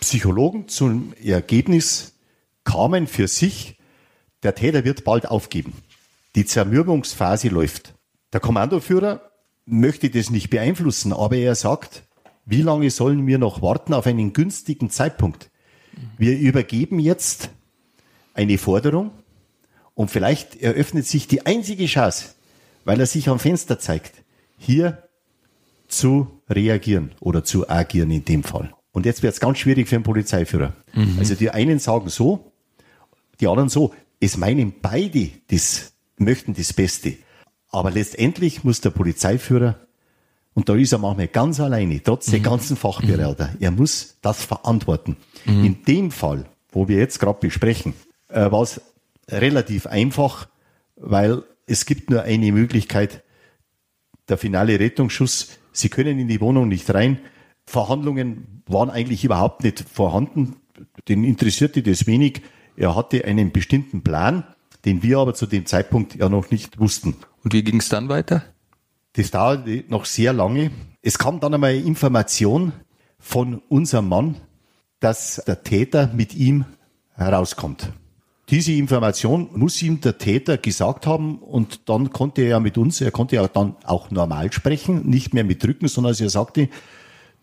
[0.00, 2.14] Psychologen zum Ergebnis
[2.64, 3.76] kamen für sich,
[4.42, 5.74] der Täter wird bald aufgeben.
[6.34, 7.94] Die Zermürbungsphase läuft.
[8.32, 9.30] Der Kommandoführer
[9.66, 12.04] möchte das nicht beeinflussen, aber er sagt,
[12.46, 15.50] wie lange sollen wir noch warten auf einen günstigen Zeitpunkt?
[16.18, 17.50] Wir übergeben jetzt
[18.34, 19.10] eine Forderung
[19.94, 22.30] und vielleicht eröffnet sich die einzige Chance,
[22.84, 24.24] weil er sich am Fenster zeigt,
[24.58, 25.02] hier
[25.86, 28.74] zu reagieren oder zu agieren in dem Fall.
[28.92, 30.74] Und jetzt wird es ganz schwierig für einen Polizeiführer.
[31.18, 32.52] Also die einen sagen so,
[33.40, 33.94] die anderen so.
[34.20, 35.91] Es meinen beide das,
[36.24, 37.14] möchten das Beste.
[37.70, 39.76] Aber letztendlich muss der Polizeiführer,
[40.54, 45.16] und da ist er manchmal ganz alleine, trotz der ganzen Fachberater, er muss das verantworten.
[45.46, 47.94] In dem Fall, wo wir jetzt gerade besprechen,
[48.28, 48.80] äh, war es
[49.28, 50.48] relativ einfach,
[50.96, 53.22] weil es gibt nur eine Möglichkeit,
[54.28, 55.58] der finale Rettungsschuss.
[55.72, 57.18] Sie können in die Wohnung nicht rein.
[57.64, 60.56] Verhandlungen waren eigentlich überhaupt nicht vorhanden.
[61.08, 62.42] Den interessierte das wenig.
[62.76, 64.44] Er hatte einen bestimmten Plan,
[64.84, 67.16] den wir aber zu dem Zeitpunkt ja noch nicht wussten.
[67.44, 68.42] Und wie ging es dann weiter?
[69.14, 70.70] Das dauerte noch sehr lange.
[71.02, 72.72] Es kam dann einmal Information
[73.18, 74.36] von unserem Mann,
[75.00, 76.64] dass der Täter mit ihm
[77.14, 77.92] herauskommt.
[78.48, 83.00] Diese Information muss ihm der Täter gesagt haben und dann konnte er ja mit uns,
[83.00, 86.68] er konnte ja dann auch normal sprechen, nicht mehr mit Drücken, sondern er sagte,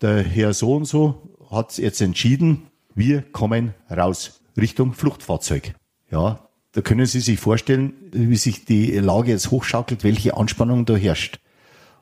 [0.00, 5.74] der Herr so und so hat jetzt entschieden, wir kommen raus Richtung Fluchtfahrzeug.
[6.10, 10.94] Ja, da können Sie sich vorstellen, wie sich die Lage jetzt hochschaukelt, welche Anspannung da
[10.94, 11.40] herrscht.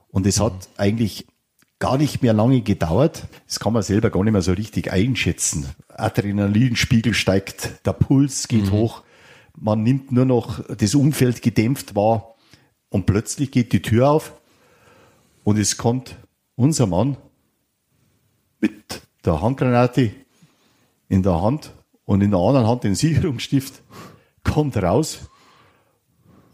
[0.09, 1.27] Und es hat eigentlich
[1.79, 3.29] gar nicht mehr lange gedauert.
[3.47, 5.67] Das kann man selber gar nicht mehr so richtig einschätzen.
[5.89, 9.03] Adrenalinspiegel steigt, der Puls geht hoch,
[9.61, 12.35] man nimmt nur noch das Umfeld gedämpft wahr
[12.91, 14.33] und plötzlich geht die Tür auf
[15.45, 16.17] und es kommt
[16.55, 17.17] unser Mann
[18.61, 20.13] mit der Handgranate
[21.09, 21.73] in der Hand
[22.05, 23.83] und in der anderen Hand den Sicherungsstift,
[24.49, 25.21] kommt raus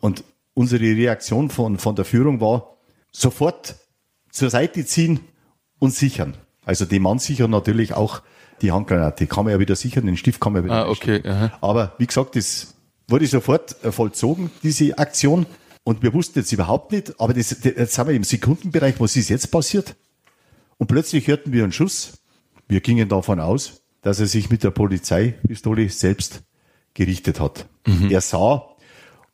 [0.01, 2.77] und unsere Reaktion von, von der Führung war,
[3.11, 3.77] sofort
[4.31, 5.21] zur Seite ziehen
[5.79, 6.37] und sichern.
[6.65, 8.23] Also den Mann sichern natürlich auch
[8.63, 9.27] die Handgranate.
[9.27, 11.23] Kann man ja wieder sichern, den Stift kann man wieder Ah, okay.
[11.61, 12.75] Aber wie gesagt, das
[13.09, 15.47] wurde sofort äh, vollzogen, diese Aktion.
[15.83, 19.29] Und wir wussten jetzt überhaupt nicht, aber das, jetzt sind wir im Sekundenbereich, was ist
[19.29, 19.97] jetzt passiert?
[20.79, 22.23] Und plötzlich hörten wir einen Schuss.
[22.67, 26.43] Wir gingen davon aus, dass er sich mit der Polizeipistole selbst
[26.95, 27.67] gerichtet hat.
[28.11, 28.65] Er sah,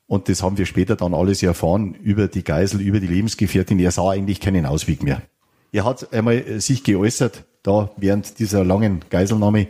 [0.06, 3.92] und das haben wir später dann alles erfahren, über die Geisel, über die Lebensgefährtin, er
[3.92, 5.22] sah eigentlich keinen Ausweg mehr.
[5.72, 9.68] Er hat einmal äh, sich geäußert, da während dieser langen Geiselnahme,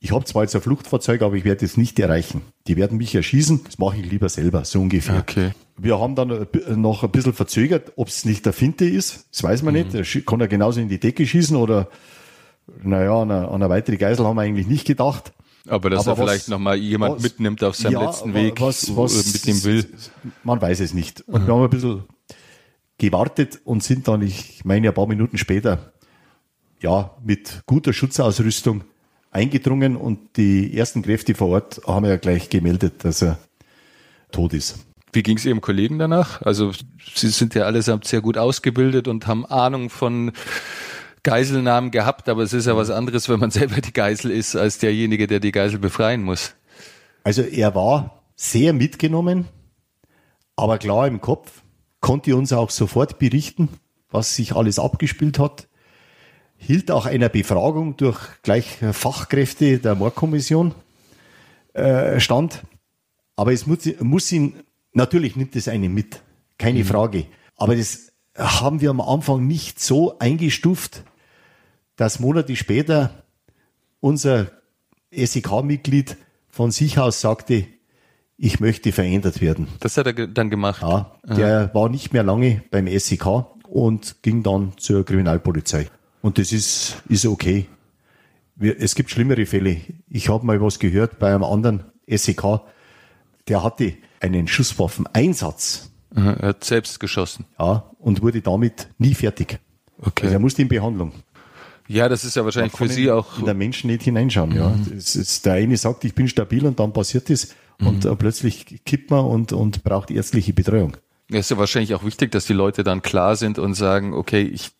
[0.00, 2.40] ich habe zwar jetzt ein Fluchtfahrzeug, aber ich werde es nicht erreichen.
[2.66, 5.18] Die werden mich erschießen, das mache ich lieber selber, so ungefähr.
[5.18, 5.52] Okay.
[5.76, 9.26] Wir haben dann ein bi- noch ein bisschen verzögert, ob es nicht der Finte ist,
[9.30, 9.94] das weiß man nicht.
[9.94, 11.86] Er kann er genauso in die Decke schießen oder
[12.82, 15.32] naja, an eine, an eine weitere Geisel haben wir eigentlich nicht gedacht.
[15.68, 18.96] Aber dass Aber er vielleicht nochmal jemand was, mitnimmt auf seinem ja, letzten Weg, was,
[18.96, 19.86] was mitnehmen will.
[20.42, 21.20] Man weiß es nicht.
[21.22, 21.46] Und mhm.
[21.46, 22.04] wir haben ein bisschen
[22.98, 25.92] gewartet und sind dann, ich meine, ein paar Minuten später,
[26.80, 28.84] ja, mit guter Schutzausrüstung
[29.30, 33.38] eingedrungen und die ersten Kräfte vor Ort haben ja gleich gemeldet, dass er
[34.30, 34.78] tot ist.
[35.12, 36.40] Wie ging es Ihrem Kollegen danach?
[36.42, 36.72] Also
[37.14, 40.32] Sie sind ja allesamt sehr gut ausgebildet und haben Ahnung von
[41.22, 44.78] Geiselnahmen gehabt, aber es ist ja was anderes, wenn man selber die Geisel ist, als
[44.78, 46.54] derjenige, der die Geisel befreien muss.
[47.24, 49.48] Also er war sehr mitgenommen,
[50.56, 51.62] aber klar im Kopf,
[52.00, 53.68] konnte uns auch sofort berichten,
[54.10, 55.68] was sich alles abgespielt hat,
[56.56, 60.74] hielt auch einer Befragung durch gleich Fachkräfte der Mordkommission
[61.74, 62.62] äh, stand.
[63.36, 64.54] Aber es muss, muss ihn,
[64.92, 66.22] natürlich nimmt es einen mit,
[66.58, 66.84] keine mhm.
[66.84, 67.26] Frage.
[67.56, 71.04] Aber das haben wir am Anfang nicht so eingestuft,
[71.96, 73.24] dass Monate später
[74.00, 74.50] unser
[75.10, 76.16] SEK-Mitglied
[76.48, 77.66] von sich aus sagte,
[78.36, 79.68] ich möchte verändert werden.
[79.80, 80.82] Das hat er dann gemacht.
[80.82, 81.74] Ja, der Aha.
[81.74, 83.26] war nicht mehr lange beim SEK
[83.68, 85.88] und ging dann zur Kriminalpolizei.
[86.22, 87.66] Und das ist, ist okay.
[88.56, 89.80] Wir, es gibt schlimmere Fälle.
[90.08, 92.60] Ich habe mal was gehört bei einem anderen SEK,
[93.48, 95.90] der hatte einen Schusswaffeneinsatz.
[96.14, 97.44] Aha, er hat selbst geschossen.
[97.58, 99.58] Ja, und wurde damit nie fertig.
[99.98, 100.24] Okay.
[100.24, 101.12] Also er musste in Behandlung.
[101.92, 103.38] Ja, das ist ja wahrscheinlich für Sie auch.
[103.38, 104.56] In der Menschen nicht hineinschauen, mhm.
[104.56, 104.74] ja.
[104.96, 107.86] Ist, der eine sagt, ich bin stabil und dann passiert das mhm.
[107.86, 110.96] und äh, plötzlich kippt man und, und braucht ärztliche Betreuung.
[111.28, 114.40] Ja, ist ja wahrscheinlich auch wichtig, dass die Leute dann klar sind und sagen, okay,
[114.40, 114.70] ich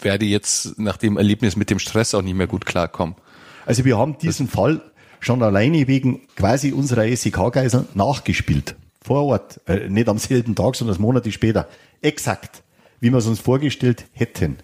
[0.00, 3.16] werde jetzt nach dem Erlebnis mit dem Stress auch nicht mehr gut klarkommen.
[3.66, 4.82] Also wir haben diesen das Fall
[5.18, 8.76] schon alleine wegen quasi unserer SEK-Geisel nachgespielt.
[9.02, 9.60] Vor Ort.
[9.66, 11.68] Äh, nicht am selben Tag, sondern Monate später.
[12.02, 12.62] Exakt.
[13.00, 14.58] Wie wir es uns vorgestellt hätten.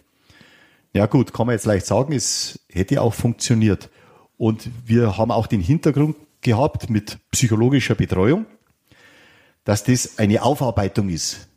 [0.92, 3.90] Ja gut, kann man jetzt leicht sagen, es hätte auch funktioniert.
[4.36, 8.46] Und wir haben auch den Hintergrund gehabt mit psychologischer Betreuung,
[9.64, 11.48] dass das eine Aufarbeitung ist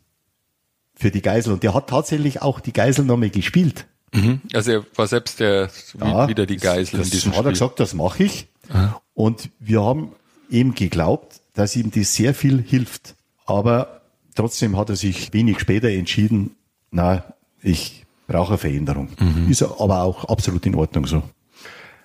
[0.94, 1.54] für die Geisel.
[1.54, 3.86] Und der hat tatsächlich auch die Geisel nochmal gespielt.
[4.14, 4.42] Mhm.
[4.54, 5.70] Also er war selbst der
[6.00, 8.48] ja, wieder die Geisel das, in diesem das hat er gesagt, das mache ich.
[8.70, 9.02] Aha.
[9.14, 10.12] Und wir haben
[10.50, 13.16] ihm geglaubt, dass ihm das sehr viel hilft.
[13.46, 14.02] Aber
[14.36, 16.56] trotzdem hat er sich wenig später entschieden,
[16.92, 17.24] na,
[17.62, 19.10] ich braucht eine Veränderung.
[19.20, 19.50] Mhm.
[19.50, 21.24] Ist aber auch absolut in Ordnung so.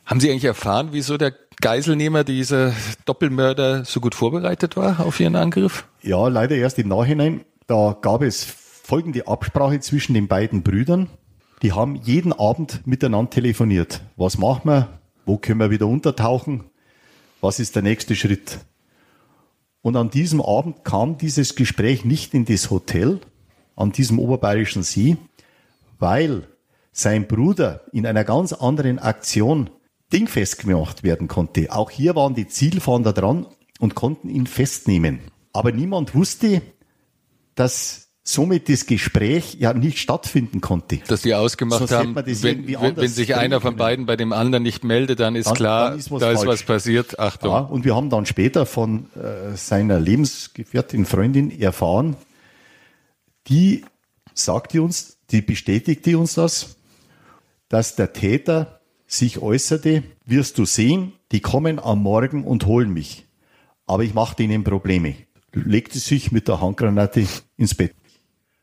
[0.04, 2.72] Haben Sie eigentlich erfahren, wieso der Geiselnehmer, dieser
[3.04, 5.87] Doppelmörder, so gut vorbereitet war auf Ihren Angriff?
[6.02, 7.42] Ja, leider erst im Nachhinein.
[7.66, 11.09] Da gab es folgende Absprache zwischen den beiden Brüdern.
[11.62, 14.00] Die haben jeden Abend miteinander telefoniert.
[14.16, 14.88] Was machen wir?
[15.26, 16.64] Wo können wir wieder untertauchen?
[17.42, 18.61] Was ist der nächste Schritt?
[19.83, 23.20] Und an diesem Abend kam dieses Gespräch nicht in das Hotel
[23.76, 25.16] an diesem oberbayerischen See,
[25.99, 26.49] weil
[26.93, 29.71] sein Bruder in einer ganz anderen Aktion
[30.13, 31.73] dingfest gemacht werden konnte.
[31.73, 33.47] Auch hier waren die Zielfahnder dran
[33.79, 35.21] und konnten ihn festnehmen.
[35.53, 36.63] Aber niemand wusste,
[37.55, 40.99] dass somit das Gespräch ja nicht stattfinden konnte.
[41.07, 45.21] Dass die ausgemacht haben, wenn, wenn, sich einer von beiden bei dem anderen nicht meldet,
[45.21, 46.41] dann ist dann, klar, dann ist da falsch.
[46.41, 47.19] ist was passiert.
[47.19, 47.53] Achtung.
[47.53, 52.17] Ja, und wir haben dann später von äh, seiner Lebensgefährtin, Freundin erfahren,
[53.47, 53.85] die
[54.35, 56.77] sagte uns, die bestätigte uns das,
[57.69, 63.27] dass der Täter sich äußerte, wirst du sehen, die kommen am Morgen und holen mich.
[63.87, 65.14] Aber ich mache ihnen Probleme.
[65.53, 67.95] Legte sich mit der Handgranate ins Bett.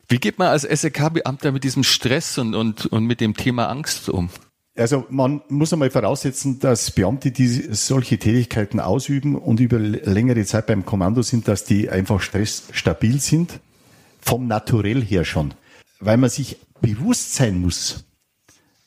[0.08, 4.08] Wie geht man als SEK-Beamter mit diesem Stress und, und, und mit dem Thema Angst
[4.08, 4.30] um?
[4.78, 10.68] Also man muss einmal voraussetzen, dass Beamte, die solche Tätigkeiten ausüben und über längere Zeit
[10.68, 13.60] beim Kommando sind, dass die einfach stressstabil sind.
[14.22, 15.54] Vom Naturell her schon
[16.00, 18.06] weil man sich bewusst sein muss,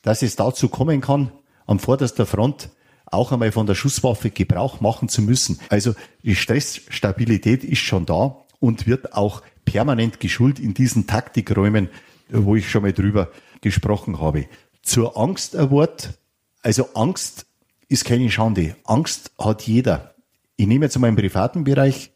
[0.02, 1.32] dass es dazu kommen kann,
[1.66, 2.70] am vorderster Front
[3.06, 5.58] auch einmal von der Schusswaffe Gebrauch machen zu müssen.
[5.70, 11.88] Also die Stressstabilität ist schon da und wird auch permanent geschult in diesen Taktikräumen,
[12.28, 14.46] wo ich schon mal drüber gesprochen habe.
[14.82, 16.18] Zur Angst Wort.
[16.62, 17.46] Also Angst
[17.88, 18.76] ist keine Schande.
[18.84, 20.14] Angst hat jeder.
[20.56, 22.12] Ich nehme jetzt im privaten Bereich.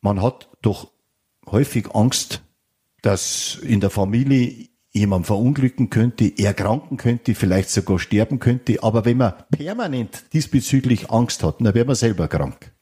[0.00, 0.90] Man hat doch
[1.46, 2.42] häufig Angst
[3.02, 8.82] dass in der Familie jemand verunglücken könnte, erkranken könnte, vielleicht sogar sterben könnte.
[8.82, 12.72] Aber wenn man permanent diesbezüglich Angst hat, dann wäre man selber krank.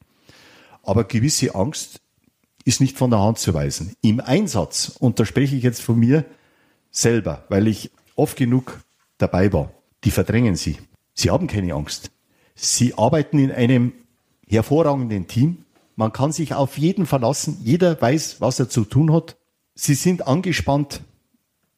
[0.82, 2.00] Aber gewisse Angst
[2.64, 3.94] ist nicht von der Hand zu weisen.
[4.00, 6.24] Im Einsatz, und da spreche ich jetzt von mir
[6.90, 8.80] selber, weil ich oft genug
[9.18, 9.72] dabei war,
[10.04, 10.78] die verdrängen sie.
[11.14, 12.10] Sie haben keine Angst.
[12.54, 13.92] Sie arbeiten in einem
[14.46, 15.64] hervorragenden Team.
[15.96, 17.58] Man kann sich auf jeden verlassen.
[17.62, 19.36] Jeder weiß, was er zu tun hat.
[19.80, 21.02] Sie sind angespannt,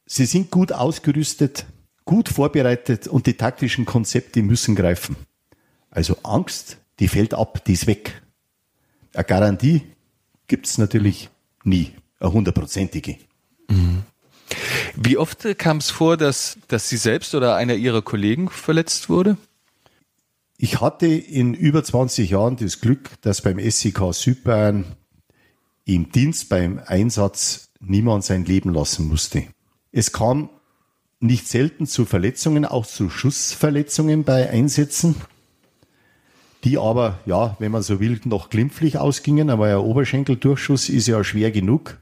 [0.07, 1.67] sie sind gut ausgerüstet,
[2.07, 5.17] gut vorbereitet und die taktischen Konzepte müssen greifen.
[5.91, 8.23] Also Angst, die fällt ab, die ist weg.
[9.13, 9.83] Eine Garantie
[10.47, 11.29] gibt's natürlich
[11.63, 13.19] nie, eine hundertprozentige.
[13.69, 14.05] Mhm.
[14.97, 19.37] Wie oft kam es vor, dass, dass Sie selbst oder einer Ihrer Kollegen verletzt wurde?
[20.57, 24.87] Ich hatte in über 20 Jahren das Glück, dass beim SCK Südbayern
[25.85, 29.45] im Dienst, beim Einsatz niemand sein Leben lassen musste.
[29.93, 30.51] Es kam
[31.19, 35.17] nicht selten zu Verletzungen, auch zu Schussverletzungen bei Einsätzen,
[36.65, 39.51] die aber, ja, wenn man so will, noch glimpflich ausgingen.
[39.51, 41.99] Aber ein Oberschenkeldurchschuss ist ja schwer genug,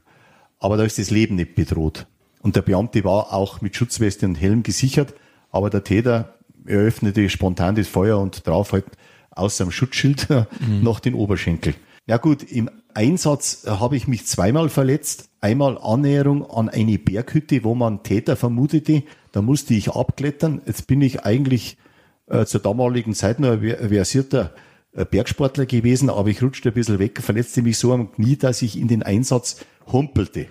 [0.59, 2.07] aber da ist das Leben nicht bedroht.
[2.41, 5.13] Und der Beamte war auch mit Schutzweste und Helm gesichert,
[5.51, 8.85] aber der Täter eröffnete spontan das Feuer und drauf halt
[9.31, 10.47] aus seinem Schutzschild mhm.
[10.83, 11.73] noch den Oberschenkel.
[12.09, 15.29] Ja gut, im Einsatz habe ich mich zweimal verletzt.
[15.41, 19.03] Einmal Annäherung an eine Berghütte, wo man Täter vermutete.
[19.31, 20.59] Da musste ich abklettern.
[20.65, 21.77] Jetzt bin ich eigentlich
[22.25, 24.55] äh, zur damaligen Zeit noch ein versierter
[24.91, 28.63] äh, Bergsportler gewesen, aber ich rutschte ein bisschen weg, verletzte mich so am Knie, dass
[28.63, 30.47] ich in den Einsatz humpelte.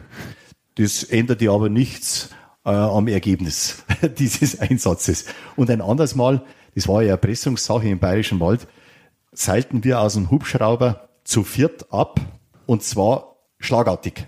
[0.77, 2.31] Das änderte aber nichts
[2.65, 3.83] äh, am Ergebnis
[4.21, 5.25] dieses Einsatzes.
[5.57, 6.45] Und ein anderes Mal,
[6.77, 8.69] das war ja Erpressungssache im Bayerischen Wald,
[9.33, 12.21] seilten wir aus dem Hubschrauber zu viert ab
[12.67, 14.27] und zwar schlagartig.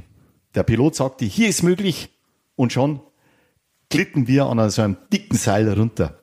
[0.55, 2.11] Der Pilot sagte, hier ist möglich
[2.57, 3.01] und schon
[3.89, 6.21] glitten wir an so einem dicken Seil runter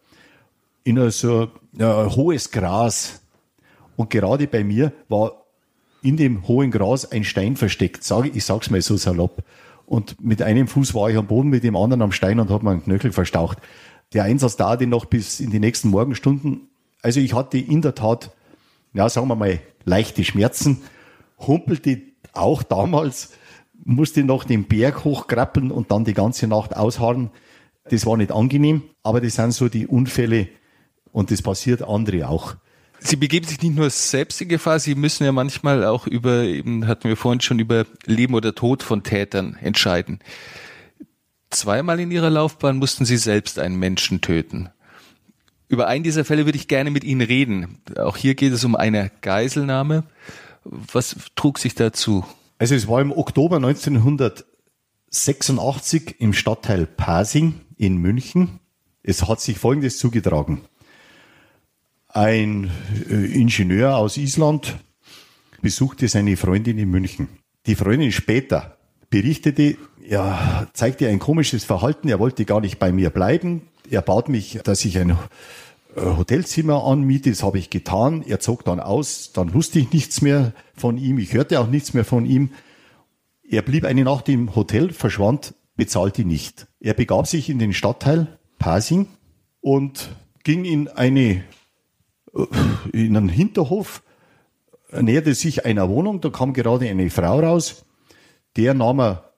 [0.83, 1.49] in so
[1.79, 3.21] ein hohes Gras.
[3.95, 5.45] Und gerade bei mir war
[6.03, 8.03] in dem hohen Gras ein Stein versteckt.
[8.03, 9.43] Sag, ich sag's mal so salopp.
[9.87, 12.63] Und mit einem Fuß war ich am Boden, mit dem anderen am Stein und habe
[12.63, 13.57] meinen Knöchel verstaucht.
[14.13, 16.69] Der Einsatz dauerte noch bis in die nächsten Morgenstunden.
[17.01, 18.31] Also ich hatte in der Tat,
[18.97, 20.81] ja, sagen wir mal, leichte Schmerzen,
[21.37, 22.01] humpelte
[22.33, 23.33] auch damals,
[23.85, 27.29] musste noch den Berg hochkrabbeln und dann die ganze Nacht ausharren.
[27.89, 30.49] Das war nicht angenehm, aber das sind so die Unfälle
[31.11, 32.55] und das passiert andere auch.
[32.99, 36.87] Sie begeben sich nicht nur selbst in Gefahr, Sie müssen ja manchmal auch über, eben
[36.87, 40.19] hatten wir vorhin schon über Leben oder Tod von Tätern entscheiden.
[41.51, 44.69] Zweimal in Ihrer Laufbahn mussten Sie selbst einen Menschen töten.
[45.69, 47.79] Über einen dieser Fälle würde ich gerne mit Ihnen reden.
[47.97, 50.03] Auch hier geht es um eine Geiselnahme.
[50.63, 52.23] Was trug sich dazu?
[52.57, 58.61] Also es war im Oktober 1986 im Stadtteil Pasing in München.
[59.03, 60.61] Es hat sich Folgendes zugetragen.
[62.07, 62.71] Ein
[63.09, 64.77] äh, Ingenieur aus Island
[65.61, 67.27] besuchte seine Freundin in München.
[67.65, 68.76] Die Freundin später
[69.09, 69.77] berichtete,
[70.07, 73.63] er zeigte ein komisches Verhalten, er wollte gar nicht bei mir bleiben.
[73.89, 75.15] Er bat mich, dass ich ein äh,
[75.95, 78.23] Hotelzimmer anmiete, das habe ich getan.
[78.25, 81.93] Er zog dann aus, dann wusste ich nichts mehr von ihm, ich hörte auch nichts
[81.93, 82.51] mehr von ihm.
[83.49, 86.67] Er blieb eine Nacht im Hotel, verschwand, bezahlte nicht.
[86.79, 89.07] Er begab sich in den Stadtteil Pasing
[89.61, 90.09] und
[90.43, 91.43] ging in eine
[92.93, 94.03] in einen Hinterhof,
[94.91, 97.85] näherte sich einer Wohnung, da kam gerade eine Frau raus,
[98.57, 99.33] der nahm er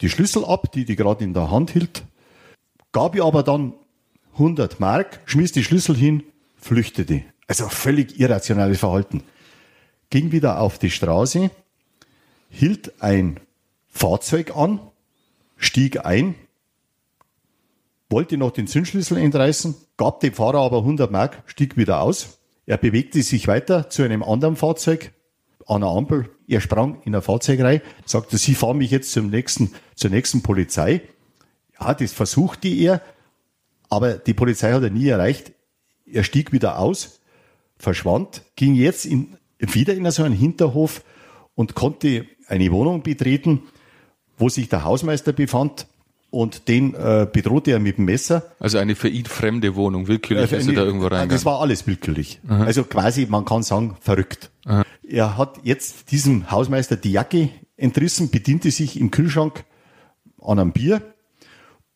[0.00, 2.04] die Schlüssel ab, die die gerade in der Hand hielt,
[2.92, 3.74] gab ihr aber dann
[4.34, 6.22] 100 Mark, schmiss die Schlüssel hin,
[6.56, 7.22] flüchtete.
[7.46, 9.22] Also völlig irrationales Verhalten.
[10.10, 11.50] Ging wieder auf die Straße,
[12.50, 13.40] hielt ein
[13.88, 14.80] Fahrzeug an,
[15.56, 16.34] stieg ein,
[18.10, 22.38] wollte noch den Zündschlüssel entreißen, gab dem Fahrer aber 100 Mark, stieg wieder aus.
[22.66, 25.12] Er bewegte sich weiter zu einem anderen Fahrzeug
[25.66, 26.35] an der Ampel.
[26.48, 30.42] Er sprang in ein Fahrzeug rein, sagte, Sie fahren mich jetzt zum nächsten, zur nächsten
[30.42, 31.02] Polizei.
[31.80, 33.02] Ja, das versuchte er,
[33.88, 35.52] aber die Polizei hat er nie erreicht.
[36.06, 37.20] Er stieg wieder aus,
[37.78, 41.02] verschwand, ging jetzt in, wieder in so einen Hinterhof
[41.54, 43.62] und konnte eine Wohnung betreten,
[44.38, 45.86] wo sich der Hausmeister befand
[46.30, 48.52] und den äh, bedrohte er mit dem Messer.
[48.60, 51.28] Also eine für ihn fremde Wohnung, willkürlich äh, ist er da irgendwo rein.
[51.28, 52.40] Das war alles willkürlich.
[52.46, 52.64] Aha.
[52.64, 54.50] Also quasi, man kann sagen, verrückt.
[54.64, 54.84] Aha.
[55.08, 59.64] Er hat jetzt diesem Hausmeister die Jacke entrissen, bediente sich im Kühlschrank
[60.40, 61.14] an einem Bier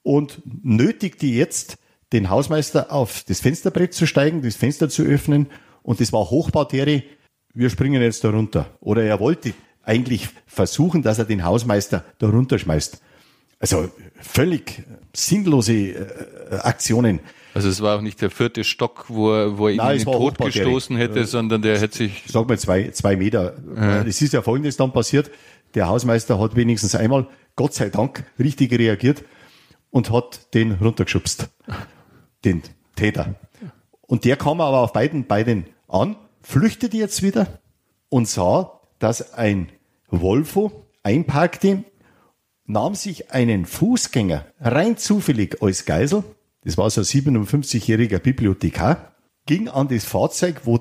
[0.02, 1.78] und nötigte jetzt
[2.12, 5.48] den Hausmeister auf das Fensterbrett zu steigen, das Fenster zu öffnen
[5.82, 7.02] und das war Hochparterre,
[7.52, 8.70] wir springen jetzt da runter.
[8.80, 13.00] Oder er wollte eigentlich versuchen, dass er den Hausmeister da runterschmeißt.
[13.58, 13.90] Also
[14.20, 14.84] völlig
[15.14, 17.20] sinnlose äh, Aktionen.
[17.55, 20.07] Also es war auch nicht der vierte Stock, wo er, wo er Nein, ihn in
[20.07, 22.24] den Tod gestoßen hätte, sondern der hätte sich...
[22.28, 23.55] Sag mal zwei, zwei Meter.
[23.74, 24.03] Ja.
[24.03, 25.30] Es ist ja Folgendes dann passiert.
[25.74, 27.26] Der Hausmeister hat wenigstens einmal,
[27.57, 29.24] Gott sei Dank, richtig reagiert
[29.90, 31.48] und hat den runtergeschubst.
[32.44, 32.62] Den
[32.96, 33.34] Täter.
[34.03, 37.61] Und der kam aber auf beiden Beinen an, flüchtete jetzt wieder
[38.09, 39.68] und sah, dass ein
[40.09, 41.84] Volvo einparkte
[42.66, 46.24] nahm sich einen Fußgänger rein zufällig als Geisel,
[46.64, 49.14] das war so ein 57-jähriger Bibliothekar,
[49.46, 50.80] ging an das Fahrzeug, wo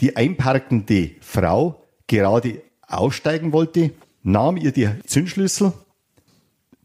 [0.00, 3.92] die einparkende Frau gerade aussteigen wollte,
[4.22, 5.72] nahm ihr die Zündschlüssel,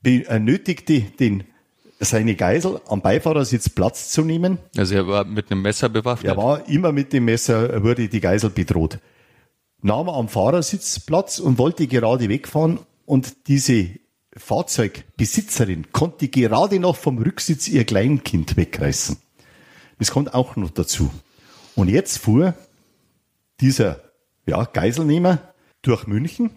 [0.02, 1.44] benötigte den,
[2.00, 4.58] seine Geisel am Beifahrersitz Platz zu nehmen.
[4.76, 6.32] Also er war mit einem Messer bewaffnet?
[6.32, 9.00] Er war immer mit dem Messer, wurde die Geisel bedroht.
[9.82, 13.90] Nahm am Fahrersitz Platz und wollte gerade wegfahren und diese
[14.36, 19.18] Fahrzeugbesitzerin konnte gerade noch vom Rücksitz ihr Kleinkind wegreißen.
[20.00, 21.12] Das kommt auch noch dazu.
[21.76, 22.56] Und jetzt fuhr
[23.62, 24.02] dieser
[24.46, 25.40] ja, Geiselnehmer
[25.82, 26.52] durch München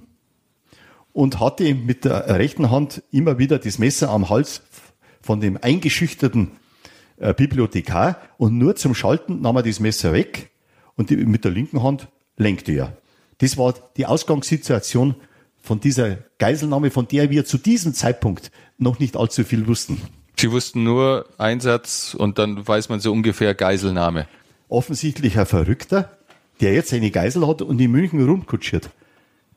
[1.12, 4.62] und hatte mit der rechten Hand immer wieder das Messer am Hals
[5.22, 6.52] von dem eingeschüchterten
[7.18, 10.50] äh, Bibliothekar und nur zum Schalten nahm er das Messer weg
[10.94, 12.96] und die, mit der linken Hand lenkte er.
[13.38, 15.14] Das war die Ausgangssituation
[15.66, 20.00] von dieser Geiselnahme, von der wir zu diesem Zeitpunkt noch nicht allzu viel wussten.
[20.38, 24.26] Sie wussten nur Einsatz und dann weiß man so ungefähr Geiselnahme.
[24.68, 26.16] Offensichtlich ein Verrückter,
[26.60, 28.90] der jetzt eine Geisel hat und in München rumkutschiert.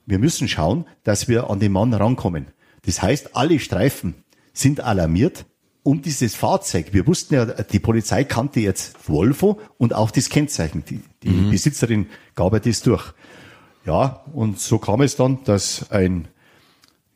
[0.05, 2.47] Wir müssen schauen, dass wir an den Mann rankommen.
[2.85, 4.15] Das heißt, alle Streifen
[4.53, 5.45] sind alarmiert
[5.83, 6.87] um dieses Fahrzeug.
[6.91, 10.83] Wir wussten ja, die Polizei kannte jetzt Volvo und auch das Kennzeichen.
[10.85, 11.51] Die, die mhm.
[11.51, 13.13] Besitzerin gab ja das durch.
[13.89, 16.27] Ja, und so kam es dann, dass ein,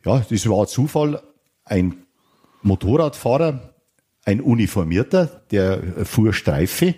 [0.03, 1.21] ja, das war Zufall,
[1.65, 1.97] ein
[2.63, 3.75] Motorradfahrer,
[4.25, 6.95] ein Uniformierter, der fuhr Streife,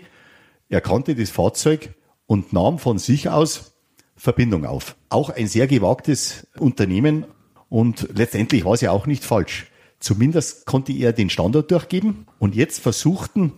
[0.69, 1.93] erkannte das Fahrzeug
[2.25, 3.73] und nahm von sich aus
[4.15, 4.95] Verbindung auf.
[5.09, 7.25] Auch ein sehr gewagtes Unternehmen
[7.67, 9.69] und letztendlich war es ja auch nicht falsch.
[9.99, 13.51] Zumindest konnte er den Standort durchgeben und jetzt versuchten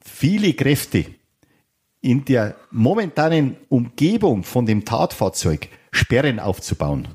[0.00, 1.04] viele Kräfte
[2.00, 7.08] in der momentanen Umgebung von dem Tatfahrzeug Sperren aufzubauen.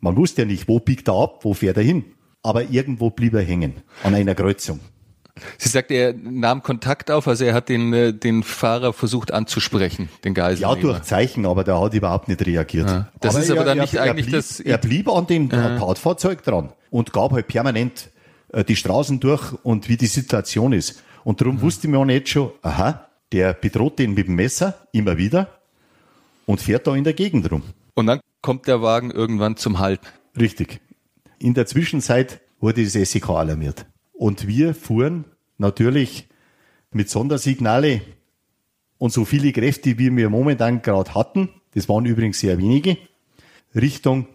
[0.00, 2.04] Man wusste ja nicht, wo biegt er ab, wo fährt er hin.
[2.42, 4.80] Aber irgendwo blieb er hängen, an einer Kreuzung.
[5.58, 10.08] Sie sagt, er nahm Kontakt auf, also er hat den, äh, den Fahrer versucht anzusprechen,
[10.22, 10.76] den Geiselnehmer.
[10.76, 12.88] Ja, durch Zeichen, aber der hat überhaupt nicht reagiert.
[12.88, 14.60] Ja, das aber ist aber dann nicht er, eigentlich blieb, das...
[14.60, 15.78] Er blieb an dem ja.
[15.78, 18.10] Tatfahrzeug dran und gab halt permanent
[18.52, 21.02] äh, die Straßen durch und wie die Situation ist.
[21.24, 21.62] Und darum mhm.
[21.62, 25.60] wusste man jetzt schon, aha, der bedroht den mit dem Messer immer wieder
[26.46, 27.62] und fährt da in der Gegend rum.
[27.94, 30.00] Und dann kommt der Wagen irgendwann zum Halt.
[30.38, 30.80] Richtig.
[31.38, 33.86] In der Zwischenzeit wurde das SEK alarmiert.
[34.12, 35.24] Und wir fuhren
[35.58, 36.28] natürlich
[36.92, 38.02] mit Sondersignale
[38.98, 42.96] und so viele Kräfte, wie wir momentan gerade hatten, das waren übrigens sehr wenige,
[43.74, 44.28] Richtung,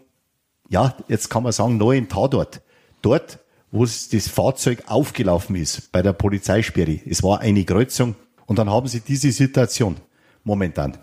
[0.68, 2.60] ja, jetzt kann man sagen, neuen Tatort.
[3.02, 3.38] Dort,
[3.70, 7.00] wo das Fahrzeug aufgelaufen ist, bei der Polizeisperre.
[7.06, 8.14] Es war eine Kreuzung
[8.50, 9.94] und dann haben sie diese Situation
[10.42, 10.98] momentan.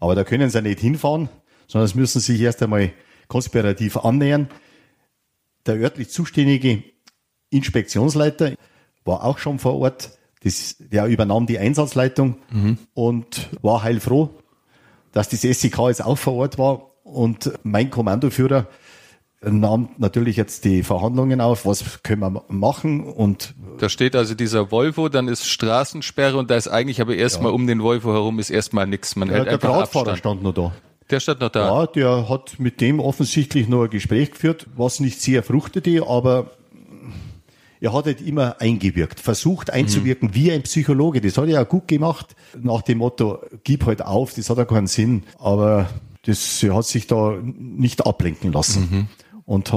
[0.00, 1.30] Aber da können sie nicht hinfahren,
[1.66, 2.92] sondern es müssen sich erst einmal
[3.26, 4.50] konspirativ annähern.
[5.64, 6.82] Der örtlich zuständige
[7.48, 8.52] Inspektionsleiter
[9.06, 10.18] war auch schon vor Ort.
[10.42, 12.76] Das, der übernahm die Einsatzleitung mhm.
[12.92, 14.38] und war heilfroh,
[15.12, 16.90] dass das SEK jetzt auch vor Ort war.
[17.02, 18.68] Und mein Kommandoführer
[19.42, 24.70] nahm natürlich jetzt die Verhandlungen auf, was können wir machen und da steht also dieser
[24.70, 27.54] Volvo, dann ist Straßensperre und da ist eigentlich aber erstmal ja.
[27.54, 29.16] um den Volvo herum ist erstmal nichts.
[29.16, 30.18] Man ja, hält der Abstand.
[30.18, 30.72] stand noch da.
[31.08, 31.66] Der stand noch da.
[31.66, 36.50] Ja, der hat mit dem offensichtlich noch ein Gespräch geführt, was nicht sehr fruchtete, aber
[37.80, 40.34] er hat halt immer eingewirkt, versucht einzuwirken mhm.
[40.34, 41.22] wie ein Psychologe.
[41.22, 44.66] Das hat er ja gut gemacht, nach dem Motto, gib halt auf, das hat ja
[44.66, 45.22] keinen Sinn.
[45.38, 45.88] Aber
[46.26, 48.88] das er hat sich da nicht ablenken lassen.
[48.90, 49.08] Mhm
[49.50, 49.72] und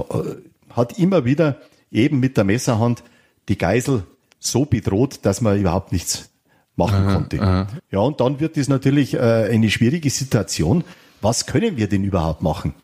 [0.69, 1.57] hat immer wieder
[1.91, 3.03] eben mit der Messerhand
[3.49, 4.03] die Geisel
[4.37, 6.29] so bedroht, dass man überhaupt nichts
[6.75, 7.41] machen aha, konnte.
[7.41, 7.67] Aha.
[7.89, 10.83] Ja, und dann wird es natürlich äh, eine schwierige Situation.
[11.21, 12.75] Was können wir denn überhaupt machen?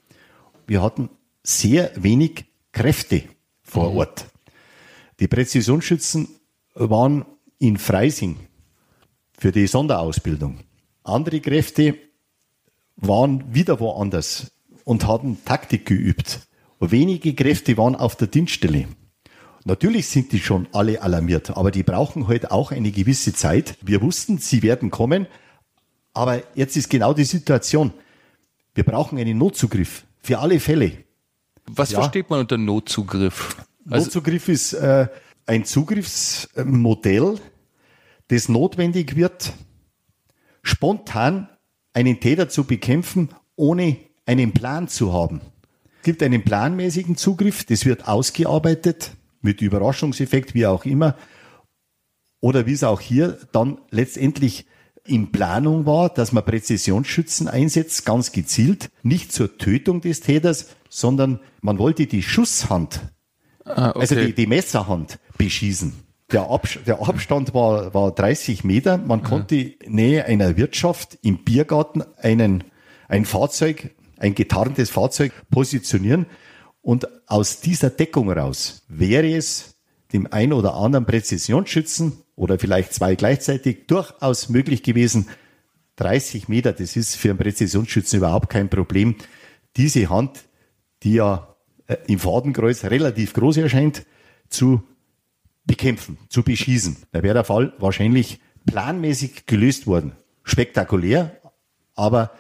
[0.66, 1.10] Wir hatten
[1.44, 3.22] sehr wenig Kräfte
[3.62, 3.98] vor mhm.
[3.98, 4.26] Ort.
[5.20, 6.28] Die Präzisionsschützen
[6.74, 7.24] waren
[7.60, 8.38] in Freising
[9.38, 10.62] für die Sonderausbildung.
[11.04, 11.98] Andere Kräfte
[12.96, 14.52] waren wieder woanders
[14.86, 16.49] und haben Taktik geübt.
[16.80, 18.88] Wenige Kräfte waren auf der Dienststelle.
[19.66, 23.78] Natürlich sind die schon alle alarmiert, aber die brauchen heute halt auch eine gewisse Zeit.
[23.82, 25.28] Wir wussten, sie werden kommen,
[26.14, 27.94] aber jetzt ist genau die Situation.
[28.74, 31.04] Wir brauchen einen Notzugriff für alle Fälle.
[31.66, 32.00] Was ja.
[32.00, 33.58] versteht man unter Notzugriff?
[33.90, 35.08] Also Notzugriff ist äh,
[35.46, 37.40] ein Zugriffsmodell,
[38.30, 39.54] das notwendig wird,
[40.64, 41.50] spontan
[41.94, 45.42] einen Täter zu bekämpfen, ohne einen Plan zu haben.
[46.00, 51.16] Es gibt einen planmäßigen Zugriff, das wird ausgearbeitet mit Überraschungseffekt, wie auch immer.
[52.42, 54.66] Oder wie es auch hier dann letztendlich
[55.06, 61.40] in Planung war, dass man Präzisionsschützen einsetzt, ganz gezielt, nicht zur Tötung des Täters, sondern
[61.62, 63.02] man wollte die Schusshand,
[63.66, 64.00] ah, okay.
[64.00, 65.94] also die, die Messerhand beschießen.
[66.32, 68.98] Der, Abs der Abstand war, war 30 Meter.
[68.98, 72.64] Man konnte in Nähe einer Wirtschaft im Biergarten einen,
[73.08, 76.26] ein Fahrzeug, ein getarntes Fahrzeug positionieren.
[76.82, 79.76] Und aus dieser Deckung raus wäre es
[80.14, 85.28] dem ein oder anderen Präzisionsschützen oder vielleicht zwei gleichzeitig durchaus möglich gewesen,
[85.98, 89.16] 30 Meter, das ist für einen Präzisionsschützen überhaupt kein Problem,
[89.76, 90.46] diese Hand,
[91.04, 91.56] die ja
[91.88, 94.06] äh, im Fadenkreuz relativ groß erscheint,
[94.48, 94.82] zu
[95.66, 96.98] bekämpfen, zu beschießen.
[97.12, 100.14] Da wäre der Fall wahrscheinlich planmäßig gelöst worden.
[100.44, 101.38] Spektakulär,
[101.96, 102.32] aber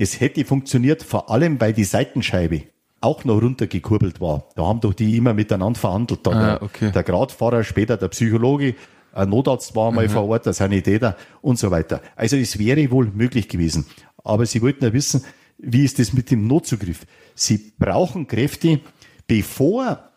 [0.00, 2.62] es hätte funktioniert, vor allem weil die Seitenscheibe
[3.02, 4.48] auch noch runtergekurbelt war.
[4.56, 6.26] Da haben doch die immer miteinander verhandelt.
[6.26, 6.86] Da ah, okay.
[6.86, 8.74] der, der Gradfahrer, später der Psychologe,
[9.12, 10.10] ein Notarzt war mal mhm.
[10.10, 12.00] vor Ort, der Sanitäter und so weiter.
[12.16, 13.84] Also es wäre wohl möglich gewesen.
[14.24, 15.22] Aber Sie wollten ja wissen,
[15.58, 17.00] wie ist das mit dem Notzugriff?
[17.34, 18.80] Sie brauchen Kräfte,
[19.26, 20.08] bevor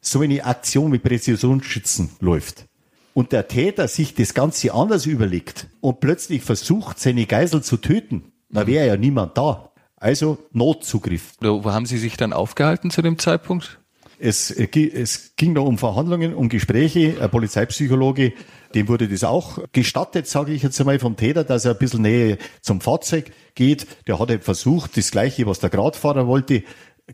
[0.00, 2.66] so eine Aktion mit Präzisionsschützen läuft
[3.14, 8.31] und der Täter sich das Ganze anders überlegt und plötzlich versucht, seine Geisel zu töten,
[8.52, 9.70] da wäre ja niemand da.
[9.96, 11.34] Also Notzugriff.
[11.40, 13.78] Wo haben Sie sich dann aufgehalten zu dem Zeitpunkt?
[14.18, 17.16] Es, es ging da um Verhandlungen, um Gespräche.
[17.20, 18.32] Ein Polizeipsychologe,
[18.74, 22.02] dem wurde das auch gestattet, sage ich jetzt einmal, vom Täter, dass er ein bisschen
[22.02, 23.86] näher zum Fahrzeug geht.
[24.06, 26.62] Der hat halt versucht, das Gleiche, was der Gradfahrer wollte,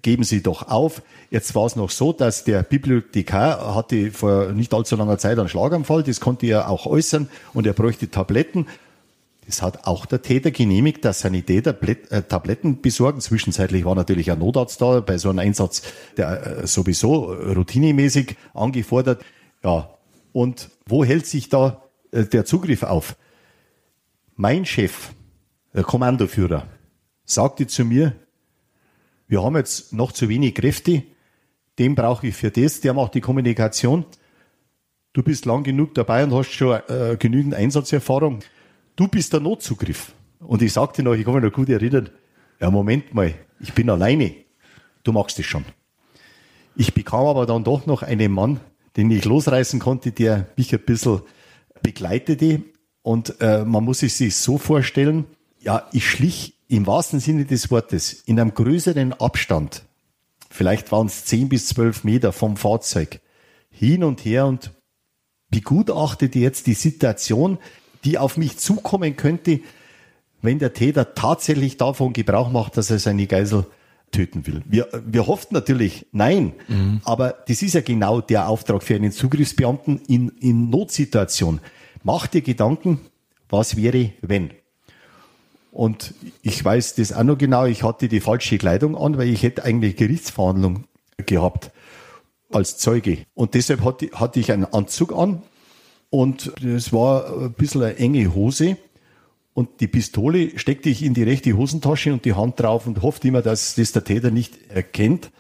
[0.03, 1.03] geben Sie doch auf.
[1.30, 5.49] Jetzt war es noch so, dass der Bibliothekar hatte vor nicht allzu langer Zeit einen
[5.49, 8.66] Schlaganfall, das konnte er auch äußern und er bräuchte Tabletten.
[9.49, 11.75] Das hat auch der Täter genehmigt, dass Sanitäter
[12.11, 13.23] äh, Tabletten besorgen.
[13.23, 15.83] Zwischenzeitlich war natürlich ein Notarzt da bei so einem Einsatz,
[16.19, 19.25] der äh, sowieso routinemäßig angefordert.
[19.65, 19.89] Ja,
[20.33, 23.17] und wo hält sich da äh, der Zugriff auf?
[24.37, 25.13] Mein Chef,
[25.73, 26.67] der Kommandoführer,
[27.25, 28.13] sagte zu mir,
[29.29, 31.05] wir haben jetzt noch zu wenig Kräfte,
[31.79, 34.05] den brauche ich für das, der macht die Kommunikation.
[35.15, 38.41] Du bist lang genug dabei und hast schon äh, genügend Einsatzerfahrung
[38.99, 40.13] du bist der Notzugriff.
[40.41, 42.11] Und ich sagte noch, ich kann mich noch gut erinnern,
[42.61, 44.35] ja, Moment mal, ich bin alleine.
[45.05, 45.65] Du machst es schon.
[46.77, 48.61] Ich bekam aber dann doch noch einen Mann,
[48.97, 51.23] den ich losreißen konnte, der mich ein bisschen
[51.83, 52.63] begleitete.
[53.03, 55.27] Und äh, man muss es sich so vorstellen,
[55.61, 59.85] ja, ich schlich im wahrsten Sinne des Wortes in einem größeren Abstand,
[60.51, 63.21] vielleicht waren es zehn bis zwölf Meter vom Fahrzeug,
[63.71, 64.73] hin und her und
[65.51, 67.59] begutachtete jetzt die Situation,
[68.05, 69.61] die auf mich zukommen könnte,
[70.43, 73.67] wenn der Täter tatsächlich davon Gebrauch macht, dass er seine Geisel
[74.11, 74.63] töten will.
[74.67, 77.01] Wir, wir hoffen natürlich, nein, mhm.
[77.05, 81.61] aber das ist ja genau der Auftrag für einen Zugriffsbeamten in, in Notsituation.
[82.03, 83.01] Mach dir Gedanken,
[83.49, 84.51] was wäre, wenn?
[85.73, 89.43] Und ich weiß das auch noch genau, ich hatte die falsche Kleidung an, weil ich
[89.43, 90.85] hätte eigentlich Gerichtsverhandlung
[91.27, 91.71] gehabt
[92.51, 93.19] als Zeuge.
[93.35, 95.43] Und deshalb hatte, hatte ich einen Anzug an,
[96.11, 98.77] und das war ein bisschen eine enge Hose.
[99.55, 103.29] Und die Pistole steckte ich in die rechte Hosentasche und die Hand drauf und hoffte
[103.29, 105.31] immer, dass das der Täter nicht erkennt.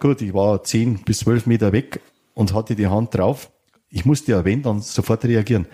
[0.00, 2.00] Gut, ich war zehn bis zwölf Meter weg
[2.34, 3.50] und hatte die Hand drauf.
[3.88, 5.66] Ich musste ja, wenn, dann sofort reagieren.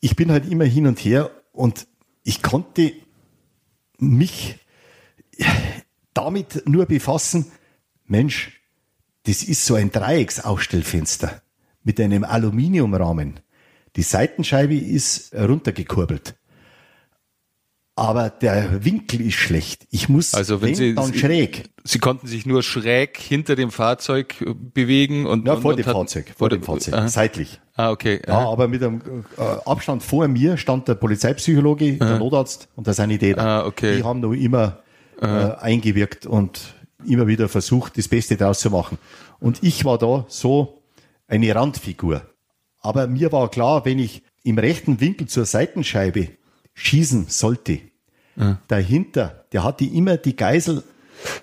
[0.00, 1.88] Ich bin halt immer hin und her und
[2.22, 2.92] ich konnte
[3.98, 4.56] mich
[6.14, 7.46] damit nur befassen,
[8.06, 8.60] Mensch,
[9.24, 11.42] das ist so ein Dreiecksaufstellfenster
[11.82, 13.40] mit einem Aluminiumrahmen.
[13.98, 16.36] Die Seitenscheibe ist runtergekurbelt.
[17.96, 19.88] Aber der Winkel ist schlecht.
[19.90, 21.68] Ich muss also wenn, Sie, dann schräg.
[21.82, 24.36] Sie konnten sich nur schräg hinter dem Fahrzeug
[24.72, 27.08] bewegen und ja vor und, dem hatten, Fahrzeug, vor dem Fahrzeug, aha.
[27.08, 27.60] seitlich.
[27.74, 28.22] Ah okay.
[28.24, 32.08] Ja, aber mit einem äh, Abstand vor mir stand der Polizeipsychologe, aha.
[32.10, 33.42] der Notarzt und der Sanitäter.
[33.42, 33.96] Ah, okay.
[33.96, 34.78] Die haben noch immer
[35.20, 36.72] äh, eingewirkt und
[37.04, 38.96] immer wieder versucht, das Beste draus zu machen.
[39.40, 40.84] Und ich war da so
[41.26, 42.22] eine Randfigur.
[42.88, 46.28] Aber mir war klar, wenn ich im rechten Winkel zur Seitenscheibe
[46.72, 47.80] schießen sollte,
[48.34, 48.62] ja.
[48.66, 50.82] dahinter, der hatte immer die Geisel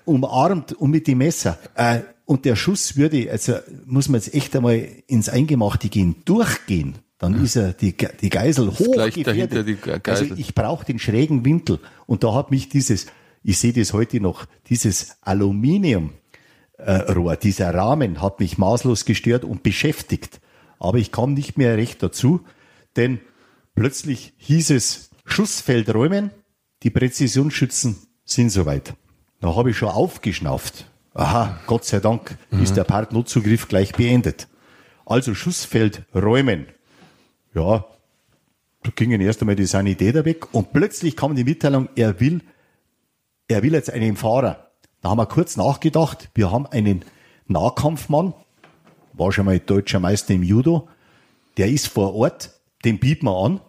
[0.05, 1.59] umarmt und mit dem Messer.
[1.75, 6.95] Äh, und der Schuss würde, also muss man jetzt echt einmal ins Eingemachte gehen, durchgehen.
[7.19, 7.43] Dann ja.
[7.43, 10.07] ist er die, die Geisel hochgefährdet.
[10.07, 11.77] Also ich brauche den schrägen Winkel.
[12.07, 13.05] Und da hat mich dieses,
[13.43, 16.09] ich sehe das heute noch, dieses Aluminiumrohr,
[17.33, 20.39] äh, dieser Rahmen hat mich maßlos gestört und beschäftigt.
[20.79, 22.41] Aber ich kam nicht mehr recht dazu,
[22.95, 23.19] denn
[23.75, 26.31] plötzlich hieß es Schussfeld räumen,
[26.83, 28.93] die Präzisionsschützen sind soweit.
[29.39, 30.85] Da habe ich schon aufgeschnauft.
[31.13, 32.63] Aha, Gott sei Dank mhm.
[32.63, 34.47] ist der Partnotzugriff gleich beendet.
[35.05, 36.67] Also Schussfeld räumen.
[37.53, 37.85] Ja,
[38.83, 42.41] da gingen erst einmal die Sanitäter weg und plötzlich kam die Mitteilung, er will,
[43.47, 44.71] er will jetzt einen Fahrer.
[45.01, 47.05] Da haben wir kurz nachgedacht, wir haben einen
[47.47, 48.33] Nahkampfmann,
[49.17, 50.87] war schon mal deutscher Meister im Judo.
[51.57, 52.51] der ist vor Ort,
[52.83, 53.61] den bietet man an,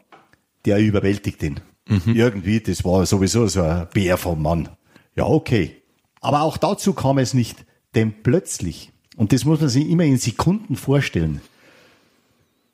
[0.65, 1.61] der überwältigt den.
[1.89, 2.15] Mhm.
[2.17, 4.69] Irgendwie, das war sowieso so ein Bär vom Mann.
[5.15, 5.83] Ja, okay.
[6.21, 10.19] Aber auch dazu kam es nicht, denn plötzlich, und das muss man sich immer in
[10.19, 11.41] Sekunden vorstellen,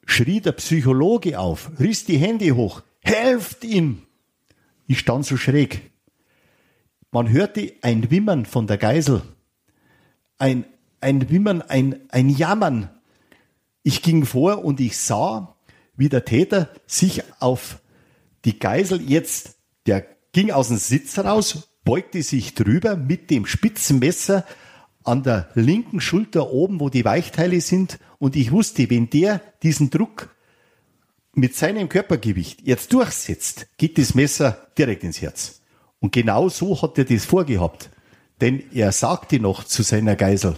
[0.07, 4.03] schrie der Psychologe auf, riss die Hände hoch, helft ihm!
[4.87, 5.91] Ich stand so schräg.
[7.11, 9.23] Man hörte ein Wimmern von der Geisel.
[10.39, 10.65] Ein,
[11.03, 12.91] ein Wimmern, ein, ein Jammern.
[13.83, 15.57] Ich ging vor und ich sah,
[15.97, 17.81] wie der Täter sich auf
[18.45, 23.99] die Geisel jetzt, der ging aus dem Sitz raus, beugte sich drüber mit dem spitzen
[23.99, 24.45] Messer
[25.05, 27.99] an der linken Schulter oben, wo die Weichteile sind.
[28.19, 30.35] Und ich wusste, wenn der diesen Druck
[31.35, 35.61] mit seinem Körpergewicht jetzt durchsetzt, geht das Messer direkt ins Herz.
[35.99, 37.91] Und genau so hat er das vorgehabt.
[38.41, 40.57] Denn er sagte noch zu seiner Geisel,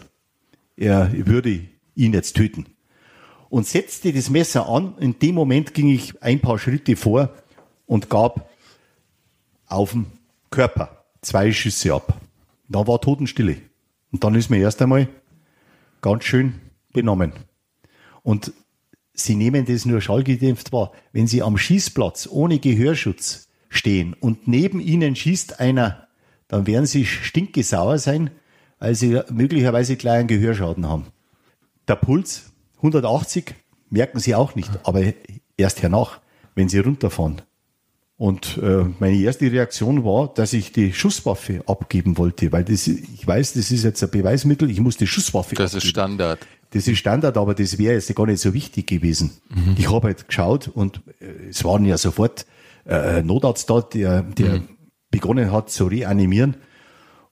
[0.76, 1.60] er würde
[1.94, 2.66] ihn jetzt töten.
[3.48, 4.96] Und setzte das Messer an.
[4.98, 7.32] In dem Moment ging ich ein paar Schritte vor
[7.86, 8.50] und gab
[9.66, 10.06] auf dem
[10.50, 12.20] Körper zwei Schüsse ab.
[12.68, 13.58] Da war Totenstille.
[14.10, 15.08] Und dann ist mir erst einmal
[16.00, 16.54] ganz schön
[16.92, 17.32] benommen.
[18.22, 18.52] Und
[19.12, 20.92] sie nehmen das nur schallgedämpft wahr.
[21.12, 26.08] Wenn sie am Schießplatz ohne Gehörschutz stehen und neben ihnen schießt einer,
[26.48, 28.30] dann werden sie stinkgesauer sein,
[28.78, 31.06] weil sie möglicherweise gleich einen Gehörschaden haben.
[31.88, 33.54] Der Puls 180
[33.90, 35.02] merken sie auch nicht, aber
[35.56, 36.20] erst hernach,
[36.54, 37.42] wenn sie runterfahren.
[38.16, 43.26] Und äh, meine erste Reaktion war, dass ich die Schusswaffe abgeben wollte, weil das, ich
[43.26, 45.84] weiß, das ist jetzt ein Beweismittel, ich muss die Schusswaffe Das abgeben.
[45.84, 46.38] ist Standard.
[46.70, 49.32] Das ist Standard, aber das wäre jetzt gar nicht so wichtig gewesen.
[49.48, 49.74] Mhm.
[49.78, 52.46] Ich habe halt geschaut und äh, es waren ja sofort
[52.86, 54.68] äh, Notarzt da, der, der mhm.
[55.10, 56.56] begonnen hat zu reanimieren.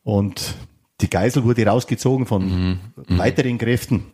[0.03, 0.55] Und
[1.03, 2.81] die Geisel wurde rausgezogen von mhm.
[3.09, 3.19] mhm.
[3.19, 4.07] weiteren Kräften.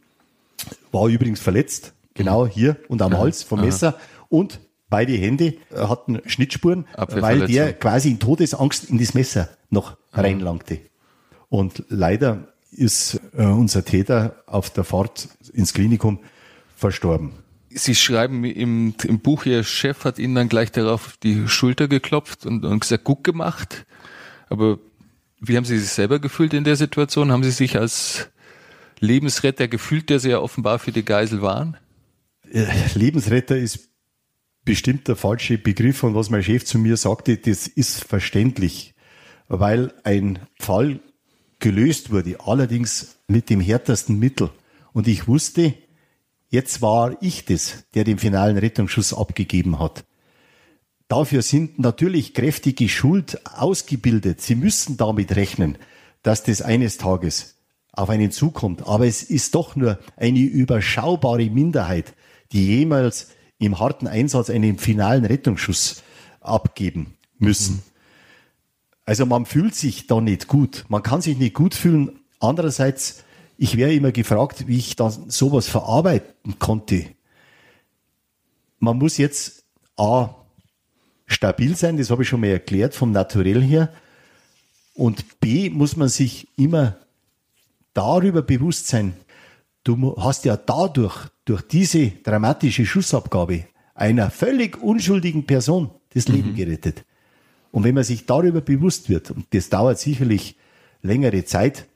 [0.91, 2.51] War übrigens verletzt, genau mhm.
[2.51, 3.99] hier und am Hals vom Messer.
[4.29, 9.97] Und beide Hände äh, hatten Schnittspuren, weil der quasi in Todesangst in das Messer noch
[10.13, 10.81] reinlangte.
[11.49, 16.21] Und leider ist äh, unser Täter auf der Fahrt ins Klinikum
[16.77, 17.33] verstorben.
[17.71, 22.47] Sie schreiben im, im Buch, Ihr Chef hat Ihnen dann gleich darauf die Schulter geklopft
[22.47, 23.87] und, und gesagt, gut gemacht.
[24.49, 24.79] Aber
[25.41, 27.33] wie haben Sie sich selber gefühlt in der Situation?
[27.33, 28.29] Haben Sie sich als
[29.01, 31.77] Lebensretter gefühlt, der Sie ja offenbar für die Geisel waren?
[32.51, 33.91] Äh, Lebensretter ist
[34.65, 38.95] bestimmt der falsche Begriff und was mein Chef zu mir sagte, das ist verständlich,
[39.49, 41.01] weil ein Fall
[41.59, 44.51] gelöst wurde, allerdings mit dem härtesten Mittel.
[44.93, 45.75] Und ich wusste,
[46.49, 50.05] jetzt war ich das, der den finalen Rettungsschuss abgegeben hat.
[51.09, 54.43] Dafür sind natürlich kräftige Schuld ausgebildet.
[54.43, 55.79] Sie müssen damit rechnen,
[56.23, 57.57] dass das eines Tages
[57.93, 58.87] auf einen zukommt.
[58.87, 62.15] Aber es ist doch nur eine überschaubare Minderheit,
[62.53, 63.29] die jemals
[63.59, 66.03] im harten Einsatz einen finalen Rettungsschuss
[66.41, 67.77] abgeben müssen.
[67.77, 67.83] Mhm.
[69.07, 70.85] Also man fühlt sich da nicht gut.
[70.89, 72.21] Man kann sich nicht gut fühlen.
[72.41, 73.25] Andererseits,
[73.57, 77.07] ich wäre immer gefragt, wie ich dann sowas verarbeiten konnte.
[78.79, 79.65] Man muss jetzt
[79.97, 80.35] A,
[81.29, 83.93] stabil sein, das habe ich schon mal erklärt, vom Naturell her.
[84.95, 86.97] Und B, muss man sich immer
[87.95, 89.15] darüber bewusst sein,
[89.85, 93.65] du hast ja dadurch, durch diese dramatische Schussabgabe
[93.95, 96.57] einer völlig unschuldigen Person das Leben mhm.
[96.57, 97.05] gerettet.
[97.71, 100.57] Und wenn man sich darüber bewusst wird, und das dauert sicherlich
[101.03, 101.87] längere Zeit,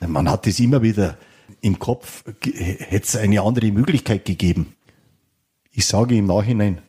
[0.00, 1.18] man hat es immer wieder
[1.60, 4.74] im Kopf, hätte es eine andere Möglichkeit gegeben.
[5.72, 6.82] Ich sage im Nachhinein,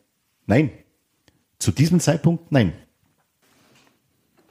[0.46, 0.70] nein.
[1.58, 2.72] Zu diesem Zeitpunkt, nein.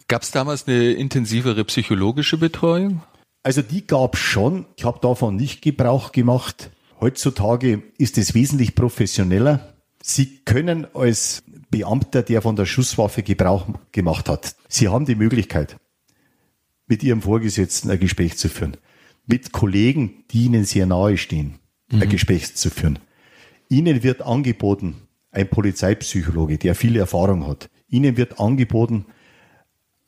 [0.08, 3.02] Gab es damals eine intensivere psychologische Betreuung?
[3.44, 4.66] Also die gab schon.
[4.76, 6.72] Ich habe davon nicht Gebrauch gemacht.
[7.00, 9.74] Heutzutage ist es wesentlich professioneller.
[10.02, 15.78] Sie können als Beamter, der von der Schusswaffe Gebrauch gemacht hat, Sie haben die Möglichkeit,
[16.88, 18.78] mit Ihrem Vorgesetzten ein Gespräch zu führen,
[19.26, 21.60] mit Kollegen, die Ihnen sehr nahe stehen,
[21.92, 22.04] mhm.
[22.04, 23.00] ein Gespräch zu führen.
[23.68, 25.05] Ihnen wird angeboten,
[25.36, 27.70] ein Polizeipsychologe, der viel Erfahrung hat.
[27.88, 29.06] Ihnen wird angeboten,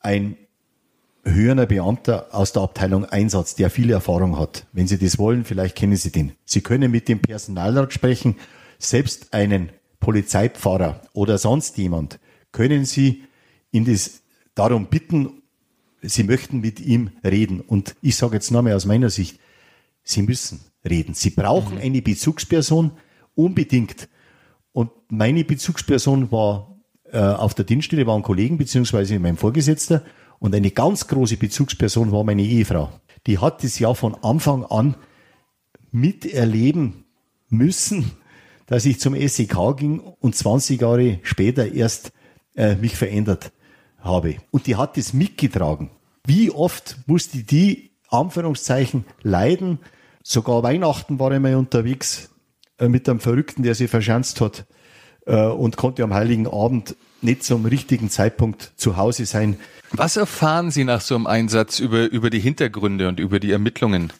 [0.00, 0.36] ein
[1.24, 4.66] höherer Beamter aus der Abteilung Einsatz, der viel Erfahrung hat.
[4.72, 6.32] Wenn Sie das wollen, vielleicht kennen Sie den.
[6.44, 8.36] Sie können mit dem Personalrat sprechen,
[8.78, 9.70] selbst einen
[10.00, 12.18] Polizeipfarrer oder sonst jemand,
[12.52, 13.24] können Sie
[13.70, 14.22] in das
[14.54, 15.42] darum bitten,
[16.00, 17.60] Sie möchten mit ihm reden.
[17.60, 19.38] Und ich sage jetzt nochmal aus meiner Sicht,
[20.02, 21.14] Sie müssen reden.
[21.14, 21.82] Sie brauchen mhm.
[21.82, 22.92] eine Bezugsperson
[23.34, 24.08] unbedingt.
[24.72, 26.78] Und meine Bezugsperson war
[27.10, 30.02] äh, auf der Dienststelle, war ein Kollegen beziehungsweise mein Vorgesetzter
[30.38, 32.90] und eine ganz große Bezugsperson war meine Ehefrau.
[33.26, 34.96] Die hat das ja von Anfang an
[35.90, 37.04] miterleben
[37.48, 38.12] müssen,
[38.66, 42.12] dass ich zum SEK ging und 20 Jahre später erst
[42.54, 43.52] äh, mich verändert
[43.98, 44.36] habe.
[44.50, 45.90] Und die hat das mitgetragen.
[46.26, 49.78] Wie oft musste die, Anführungszeichen, leiden?
[50.22, 52.30] Sogar Weihnachten war ich mal unterwegs
[52.86, 54.66] mit einem Verrückten, der sich verschanzt hat
[55.26, 59.56] äh, und konnte am Heiligen Abend nicht zum richtigen Zeitpunkt zu Hause sein.
[59.90, 64.12] Was erfahren Sie nach so einem Einsatz über, über die Hintergründe und über die Ermittlungen?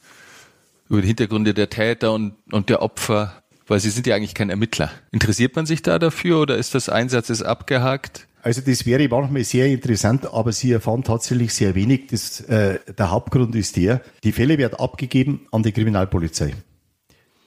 [0.88, 3.42] Über die Hintergründe der Täter und, und der Opfer?
[3.66, 4.90] Weil Sie sind ja eigentlich kein Ermittler.
[5.12, 8.26] Interessiert man sich da dafür oder ist das Einsatz ist abgehakt?
[8.42, 12.06] Also das wäre manchmal sehr interessant, aber Sie erfahren tatsächlich sehr wenig.
[12.06, 16.54] Das, äh, der Hauptgrund ist der, die Fälle werden abgegeben an die Kriminalpolizei.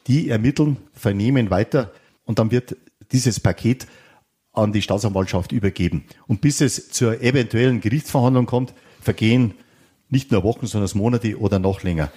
[0.08, 1.92] Die ermitteln, vernehmen weiter
[2.26, 2.76] und dann wird
[3.12, 3.88] dieses Paket
[4.54, 6.06] an die Staatsanwaltschaft übergeben.
[6.28, 9.54] Und bis es zur eventuellen Gerichtsverhandlung kommt, vergehen
[10.10, 12.12] nicht nur Wochen, sondern Monate oder noch länger.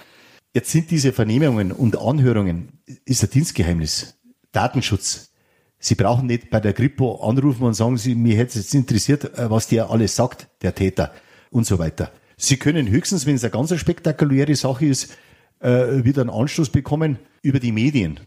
[0.53, 2.69] Jetzt sind diese Vernehmungen und Anhörungen,
[3.05, 4.17] ist ein Dienstgeheimnis,
[4.51, 5.31] Datenschutz.
[5.79, 9.37] Sie brauchen nicht bei der Kripo anrufen und sagen, Sie, mir hätte es jetzt interessiert,
[9.37, 11.13] äh, was der alles sagt, der Täter
[11.51, 12.11] und so weiter.
[12.37, 15.15] Sie können höchstens, wenn es eine ganz spektakuläre Sache ist,
[15.59, 18.19] äh, wieder einen Anschluss bekommen über die Medien.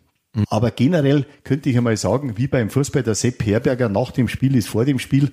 [0.49, 4.55] Aber generell könnte ich einmal sagen, wie beim Fußball der Sepp Herberger, nach dem Spiel
[4.55, 5.33] ist vor dem Spiel,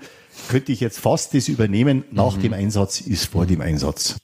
[0.50, 2.42] könnte ich jetzt fast das übernehmen, nach mhm.
[2.42, 4.18] dem Einsatz ist vor dem Einsatz.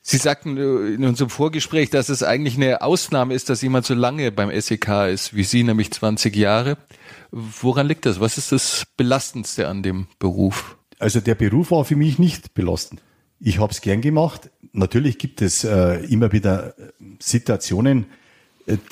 [0.00, 3.94] Sie sagten äh, in unserem Vorgespräch, dass es eigentlich eine Ausnahme ist, dass jemand so
[3.94, 6.78] lange beim SEK ist wie Sie, nämlich 20 Jahre.
[7.32, 8.20] Woran liegt das?
[8.20, 10.78] Was ist das Belastendste an dem Beruf?
[10.98, 13.02] Also der Beruf war für mich nicht belastend.
[13.40, 14.50] Ich habe es gern gemacht.
[14.72, 16.74] Natürlich gibt es äh, immer wieder
[17.18, 18.06] Situationen,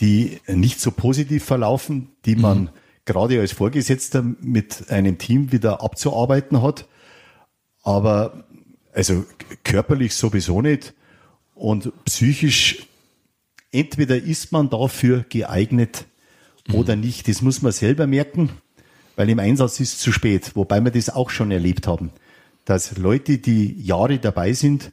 [0.00, 2.68] die nicht so positiv verlaufen, die man mhm.
[3.04, 6.86] gerade als Vorgesetzter mit einem Team wieder abzuarbeiten hat.
[7.82, 8.44] Aber
[8.92, 9.24] also
[9.64, 10.94] körperlich sowieso nicht
[11.54, 12.86] und psychisch
[13.72, 16.06] entweder ist man dafür geeignet
[16.68, 16.74] mhm.
[16.76, 17.28] oder nicht.
[17.28, 18.50] Das muss man selber merken,
[19.16, 20.52] weil im Einsatz ist zu spät.
[20.54, 22.10] Wobei wir das auch schon erlebt haben,
[22.64, 24.92] dass Leute, die Jahre dabei sind,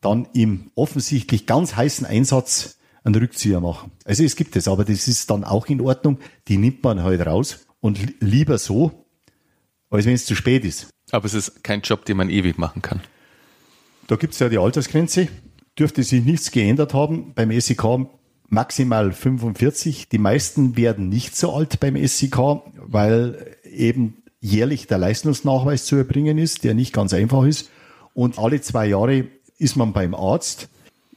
[0.00, 2.77] dann im offensichtlich ganz heißen Einsatz
[3.08, 3.90] einen Rückzieher machen.
[4.04, 6.18] Also es gibt es, aber das ist dann auch in Ordnung.
[6.46, 9.06] Die nimmt man halt raus und lieber so,
[9.90, 10.88] als wenn es zu spät ist.
[11.10, 13.00] Aber es ist kein Job, den man ewig machen kann.
[14.06, 15.28] Da gibt es ja die Altersgrenze.
[15.78, 17.34] Dürfte sich nichts geändert haben.
[17.34, 17.84] Beim SEK
[18.48, 20.08] maximal 45.
[20.08, 22.36] Die meisten werden nicht so alt beim SEK,
[22.76, 27.70] weil eben jährlich der Leistungsnachweis zu erbringen ist, der nicht ganz einfach ist.
[28.14, 29.26] Und alle zwei Jahre
[29.58, 30.68] ist man beim Arzt.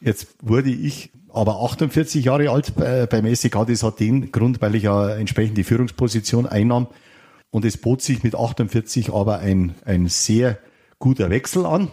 [0.02, 4.84] Jetzt wurde ich aber 48 Jahre alt beim SEK, das hat den Grund, weil ich
[4.84, 6.88] ja entsprechend die Führungsposition einnahm.
[7.52, 10.58] Und es bot sich mit 48 aber ein, ein sehr
[11.00, 11.90] guter Wechsel an.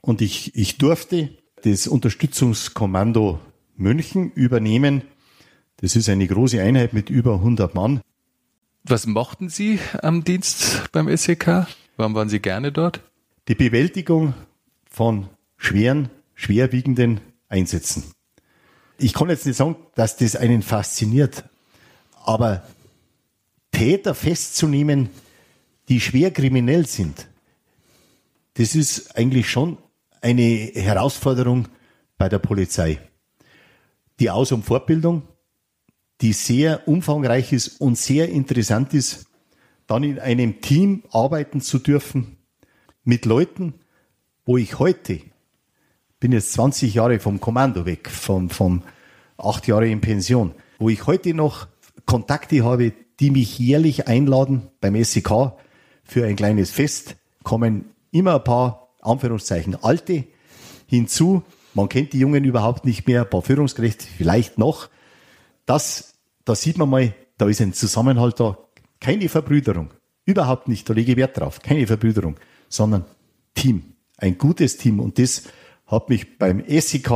[0.00, 1.30] Und ich, ich durfte
[1.62, 3.40] das Unterstützungskommando
[3.76, 5.02] München übernehmen.
[5.76, 8.00] Das ist eine große Einheit mit über 100 Mann.
[8.84, 11.66] Was mochten Sie am Dienst beim SEK?
[11.96, 13.00] Warum waren Sie gerne dort?
[13.48, 14.32] Die Bewältigung
[14.88, 18.04] von schweren, schwerwiegenden Einsätzen
[19.00, 21.44] ich kann jetzt nicht sagen, dass das einen fasziniert,
[22.24, 22.62] aber
[23.72, 25.08] Täter festzunehmen,
[25.88, 27.28] die schwer kriminell sind,
[28.54, 29.78] das ist eigentlich schon
[30.20, 30.42] eine
[30.74, 31.68] Herausforderung
[32.18, 33.00] bei der Polizei.
[34.18, 35.22] Die Aus- und Fortbildung,
[36.20, 39.26] die sehr umfangreich ist und sehr interessant ist,
[39.86, 42.36] dann in einem Team arbeiten zu dürfen
[43.02, 43.74] mit Leuten,
[44.44, 45.20] wo ich heute
[46.20, 48.82] bin jetzt 20 Jahre vom Kommando weg, vom, vom
[49.38, 51.66] acht Jahre in Pension, wo ich heute noch
[52.04, 55.52] Kontakte habe, die mich jährlich einladen beim SEK
[56.04, 60.24] für ein kleines Fest, kommen immer ein paar, Anführungszeichen, Alte
[60.86, 61.42] hinzu.
[61.72, 64.88] Man kennt die Jungen überhaupt nicht mehr, ein paar Führungskräfte vielleicht noch.
[65.64, 66.14] Das,
[66.44, 68.58] da sieht man mal, da ist ein Zusammenhalt da.
[68.98, 69.90] Keine Verbrüderung.
[70.26, 71.60] Überhaupt nicht, da lege ich Wert drauf.
[71.60, 72.36] Keine Verbrüderung,
[72.68, 73.04] sondern
[73.54, 73.94] Team.
[74.18, 75.00] Ein gutes Team.
[75.00, 75.44] Und das
[75.90, 77.10] hat mich beim SEK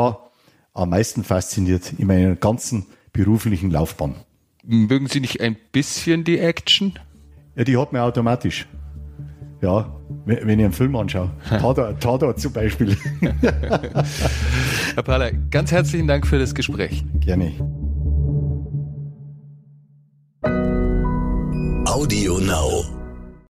[0.72, 4.16] am meisten fasziniert in meiner ganzen beruflichen Laufbahn.
[4.64, 6.98] Mögen Sie nicht ein bisschen die Action?
[7.54, 8.66] Ja, die hat man automatisch.
[9.62, 9.94] Ja,
[10.26, 11.30] wenn ich einen Film anschaue.
[11.48, 12.96] Tatort, Tatort zum Beispiel.
[14.94, 17.04] Herr Paller, ganz herzlichen Dank für das Gespräch.
[17.20, 17.52] Gerne.
[21.86, 23.03] Audio Now.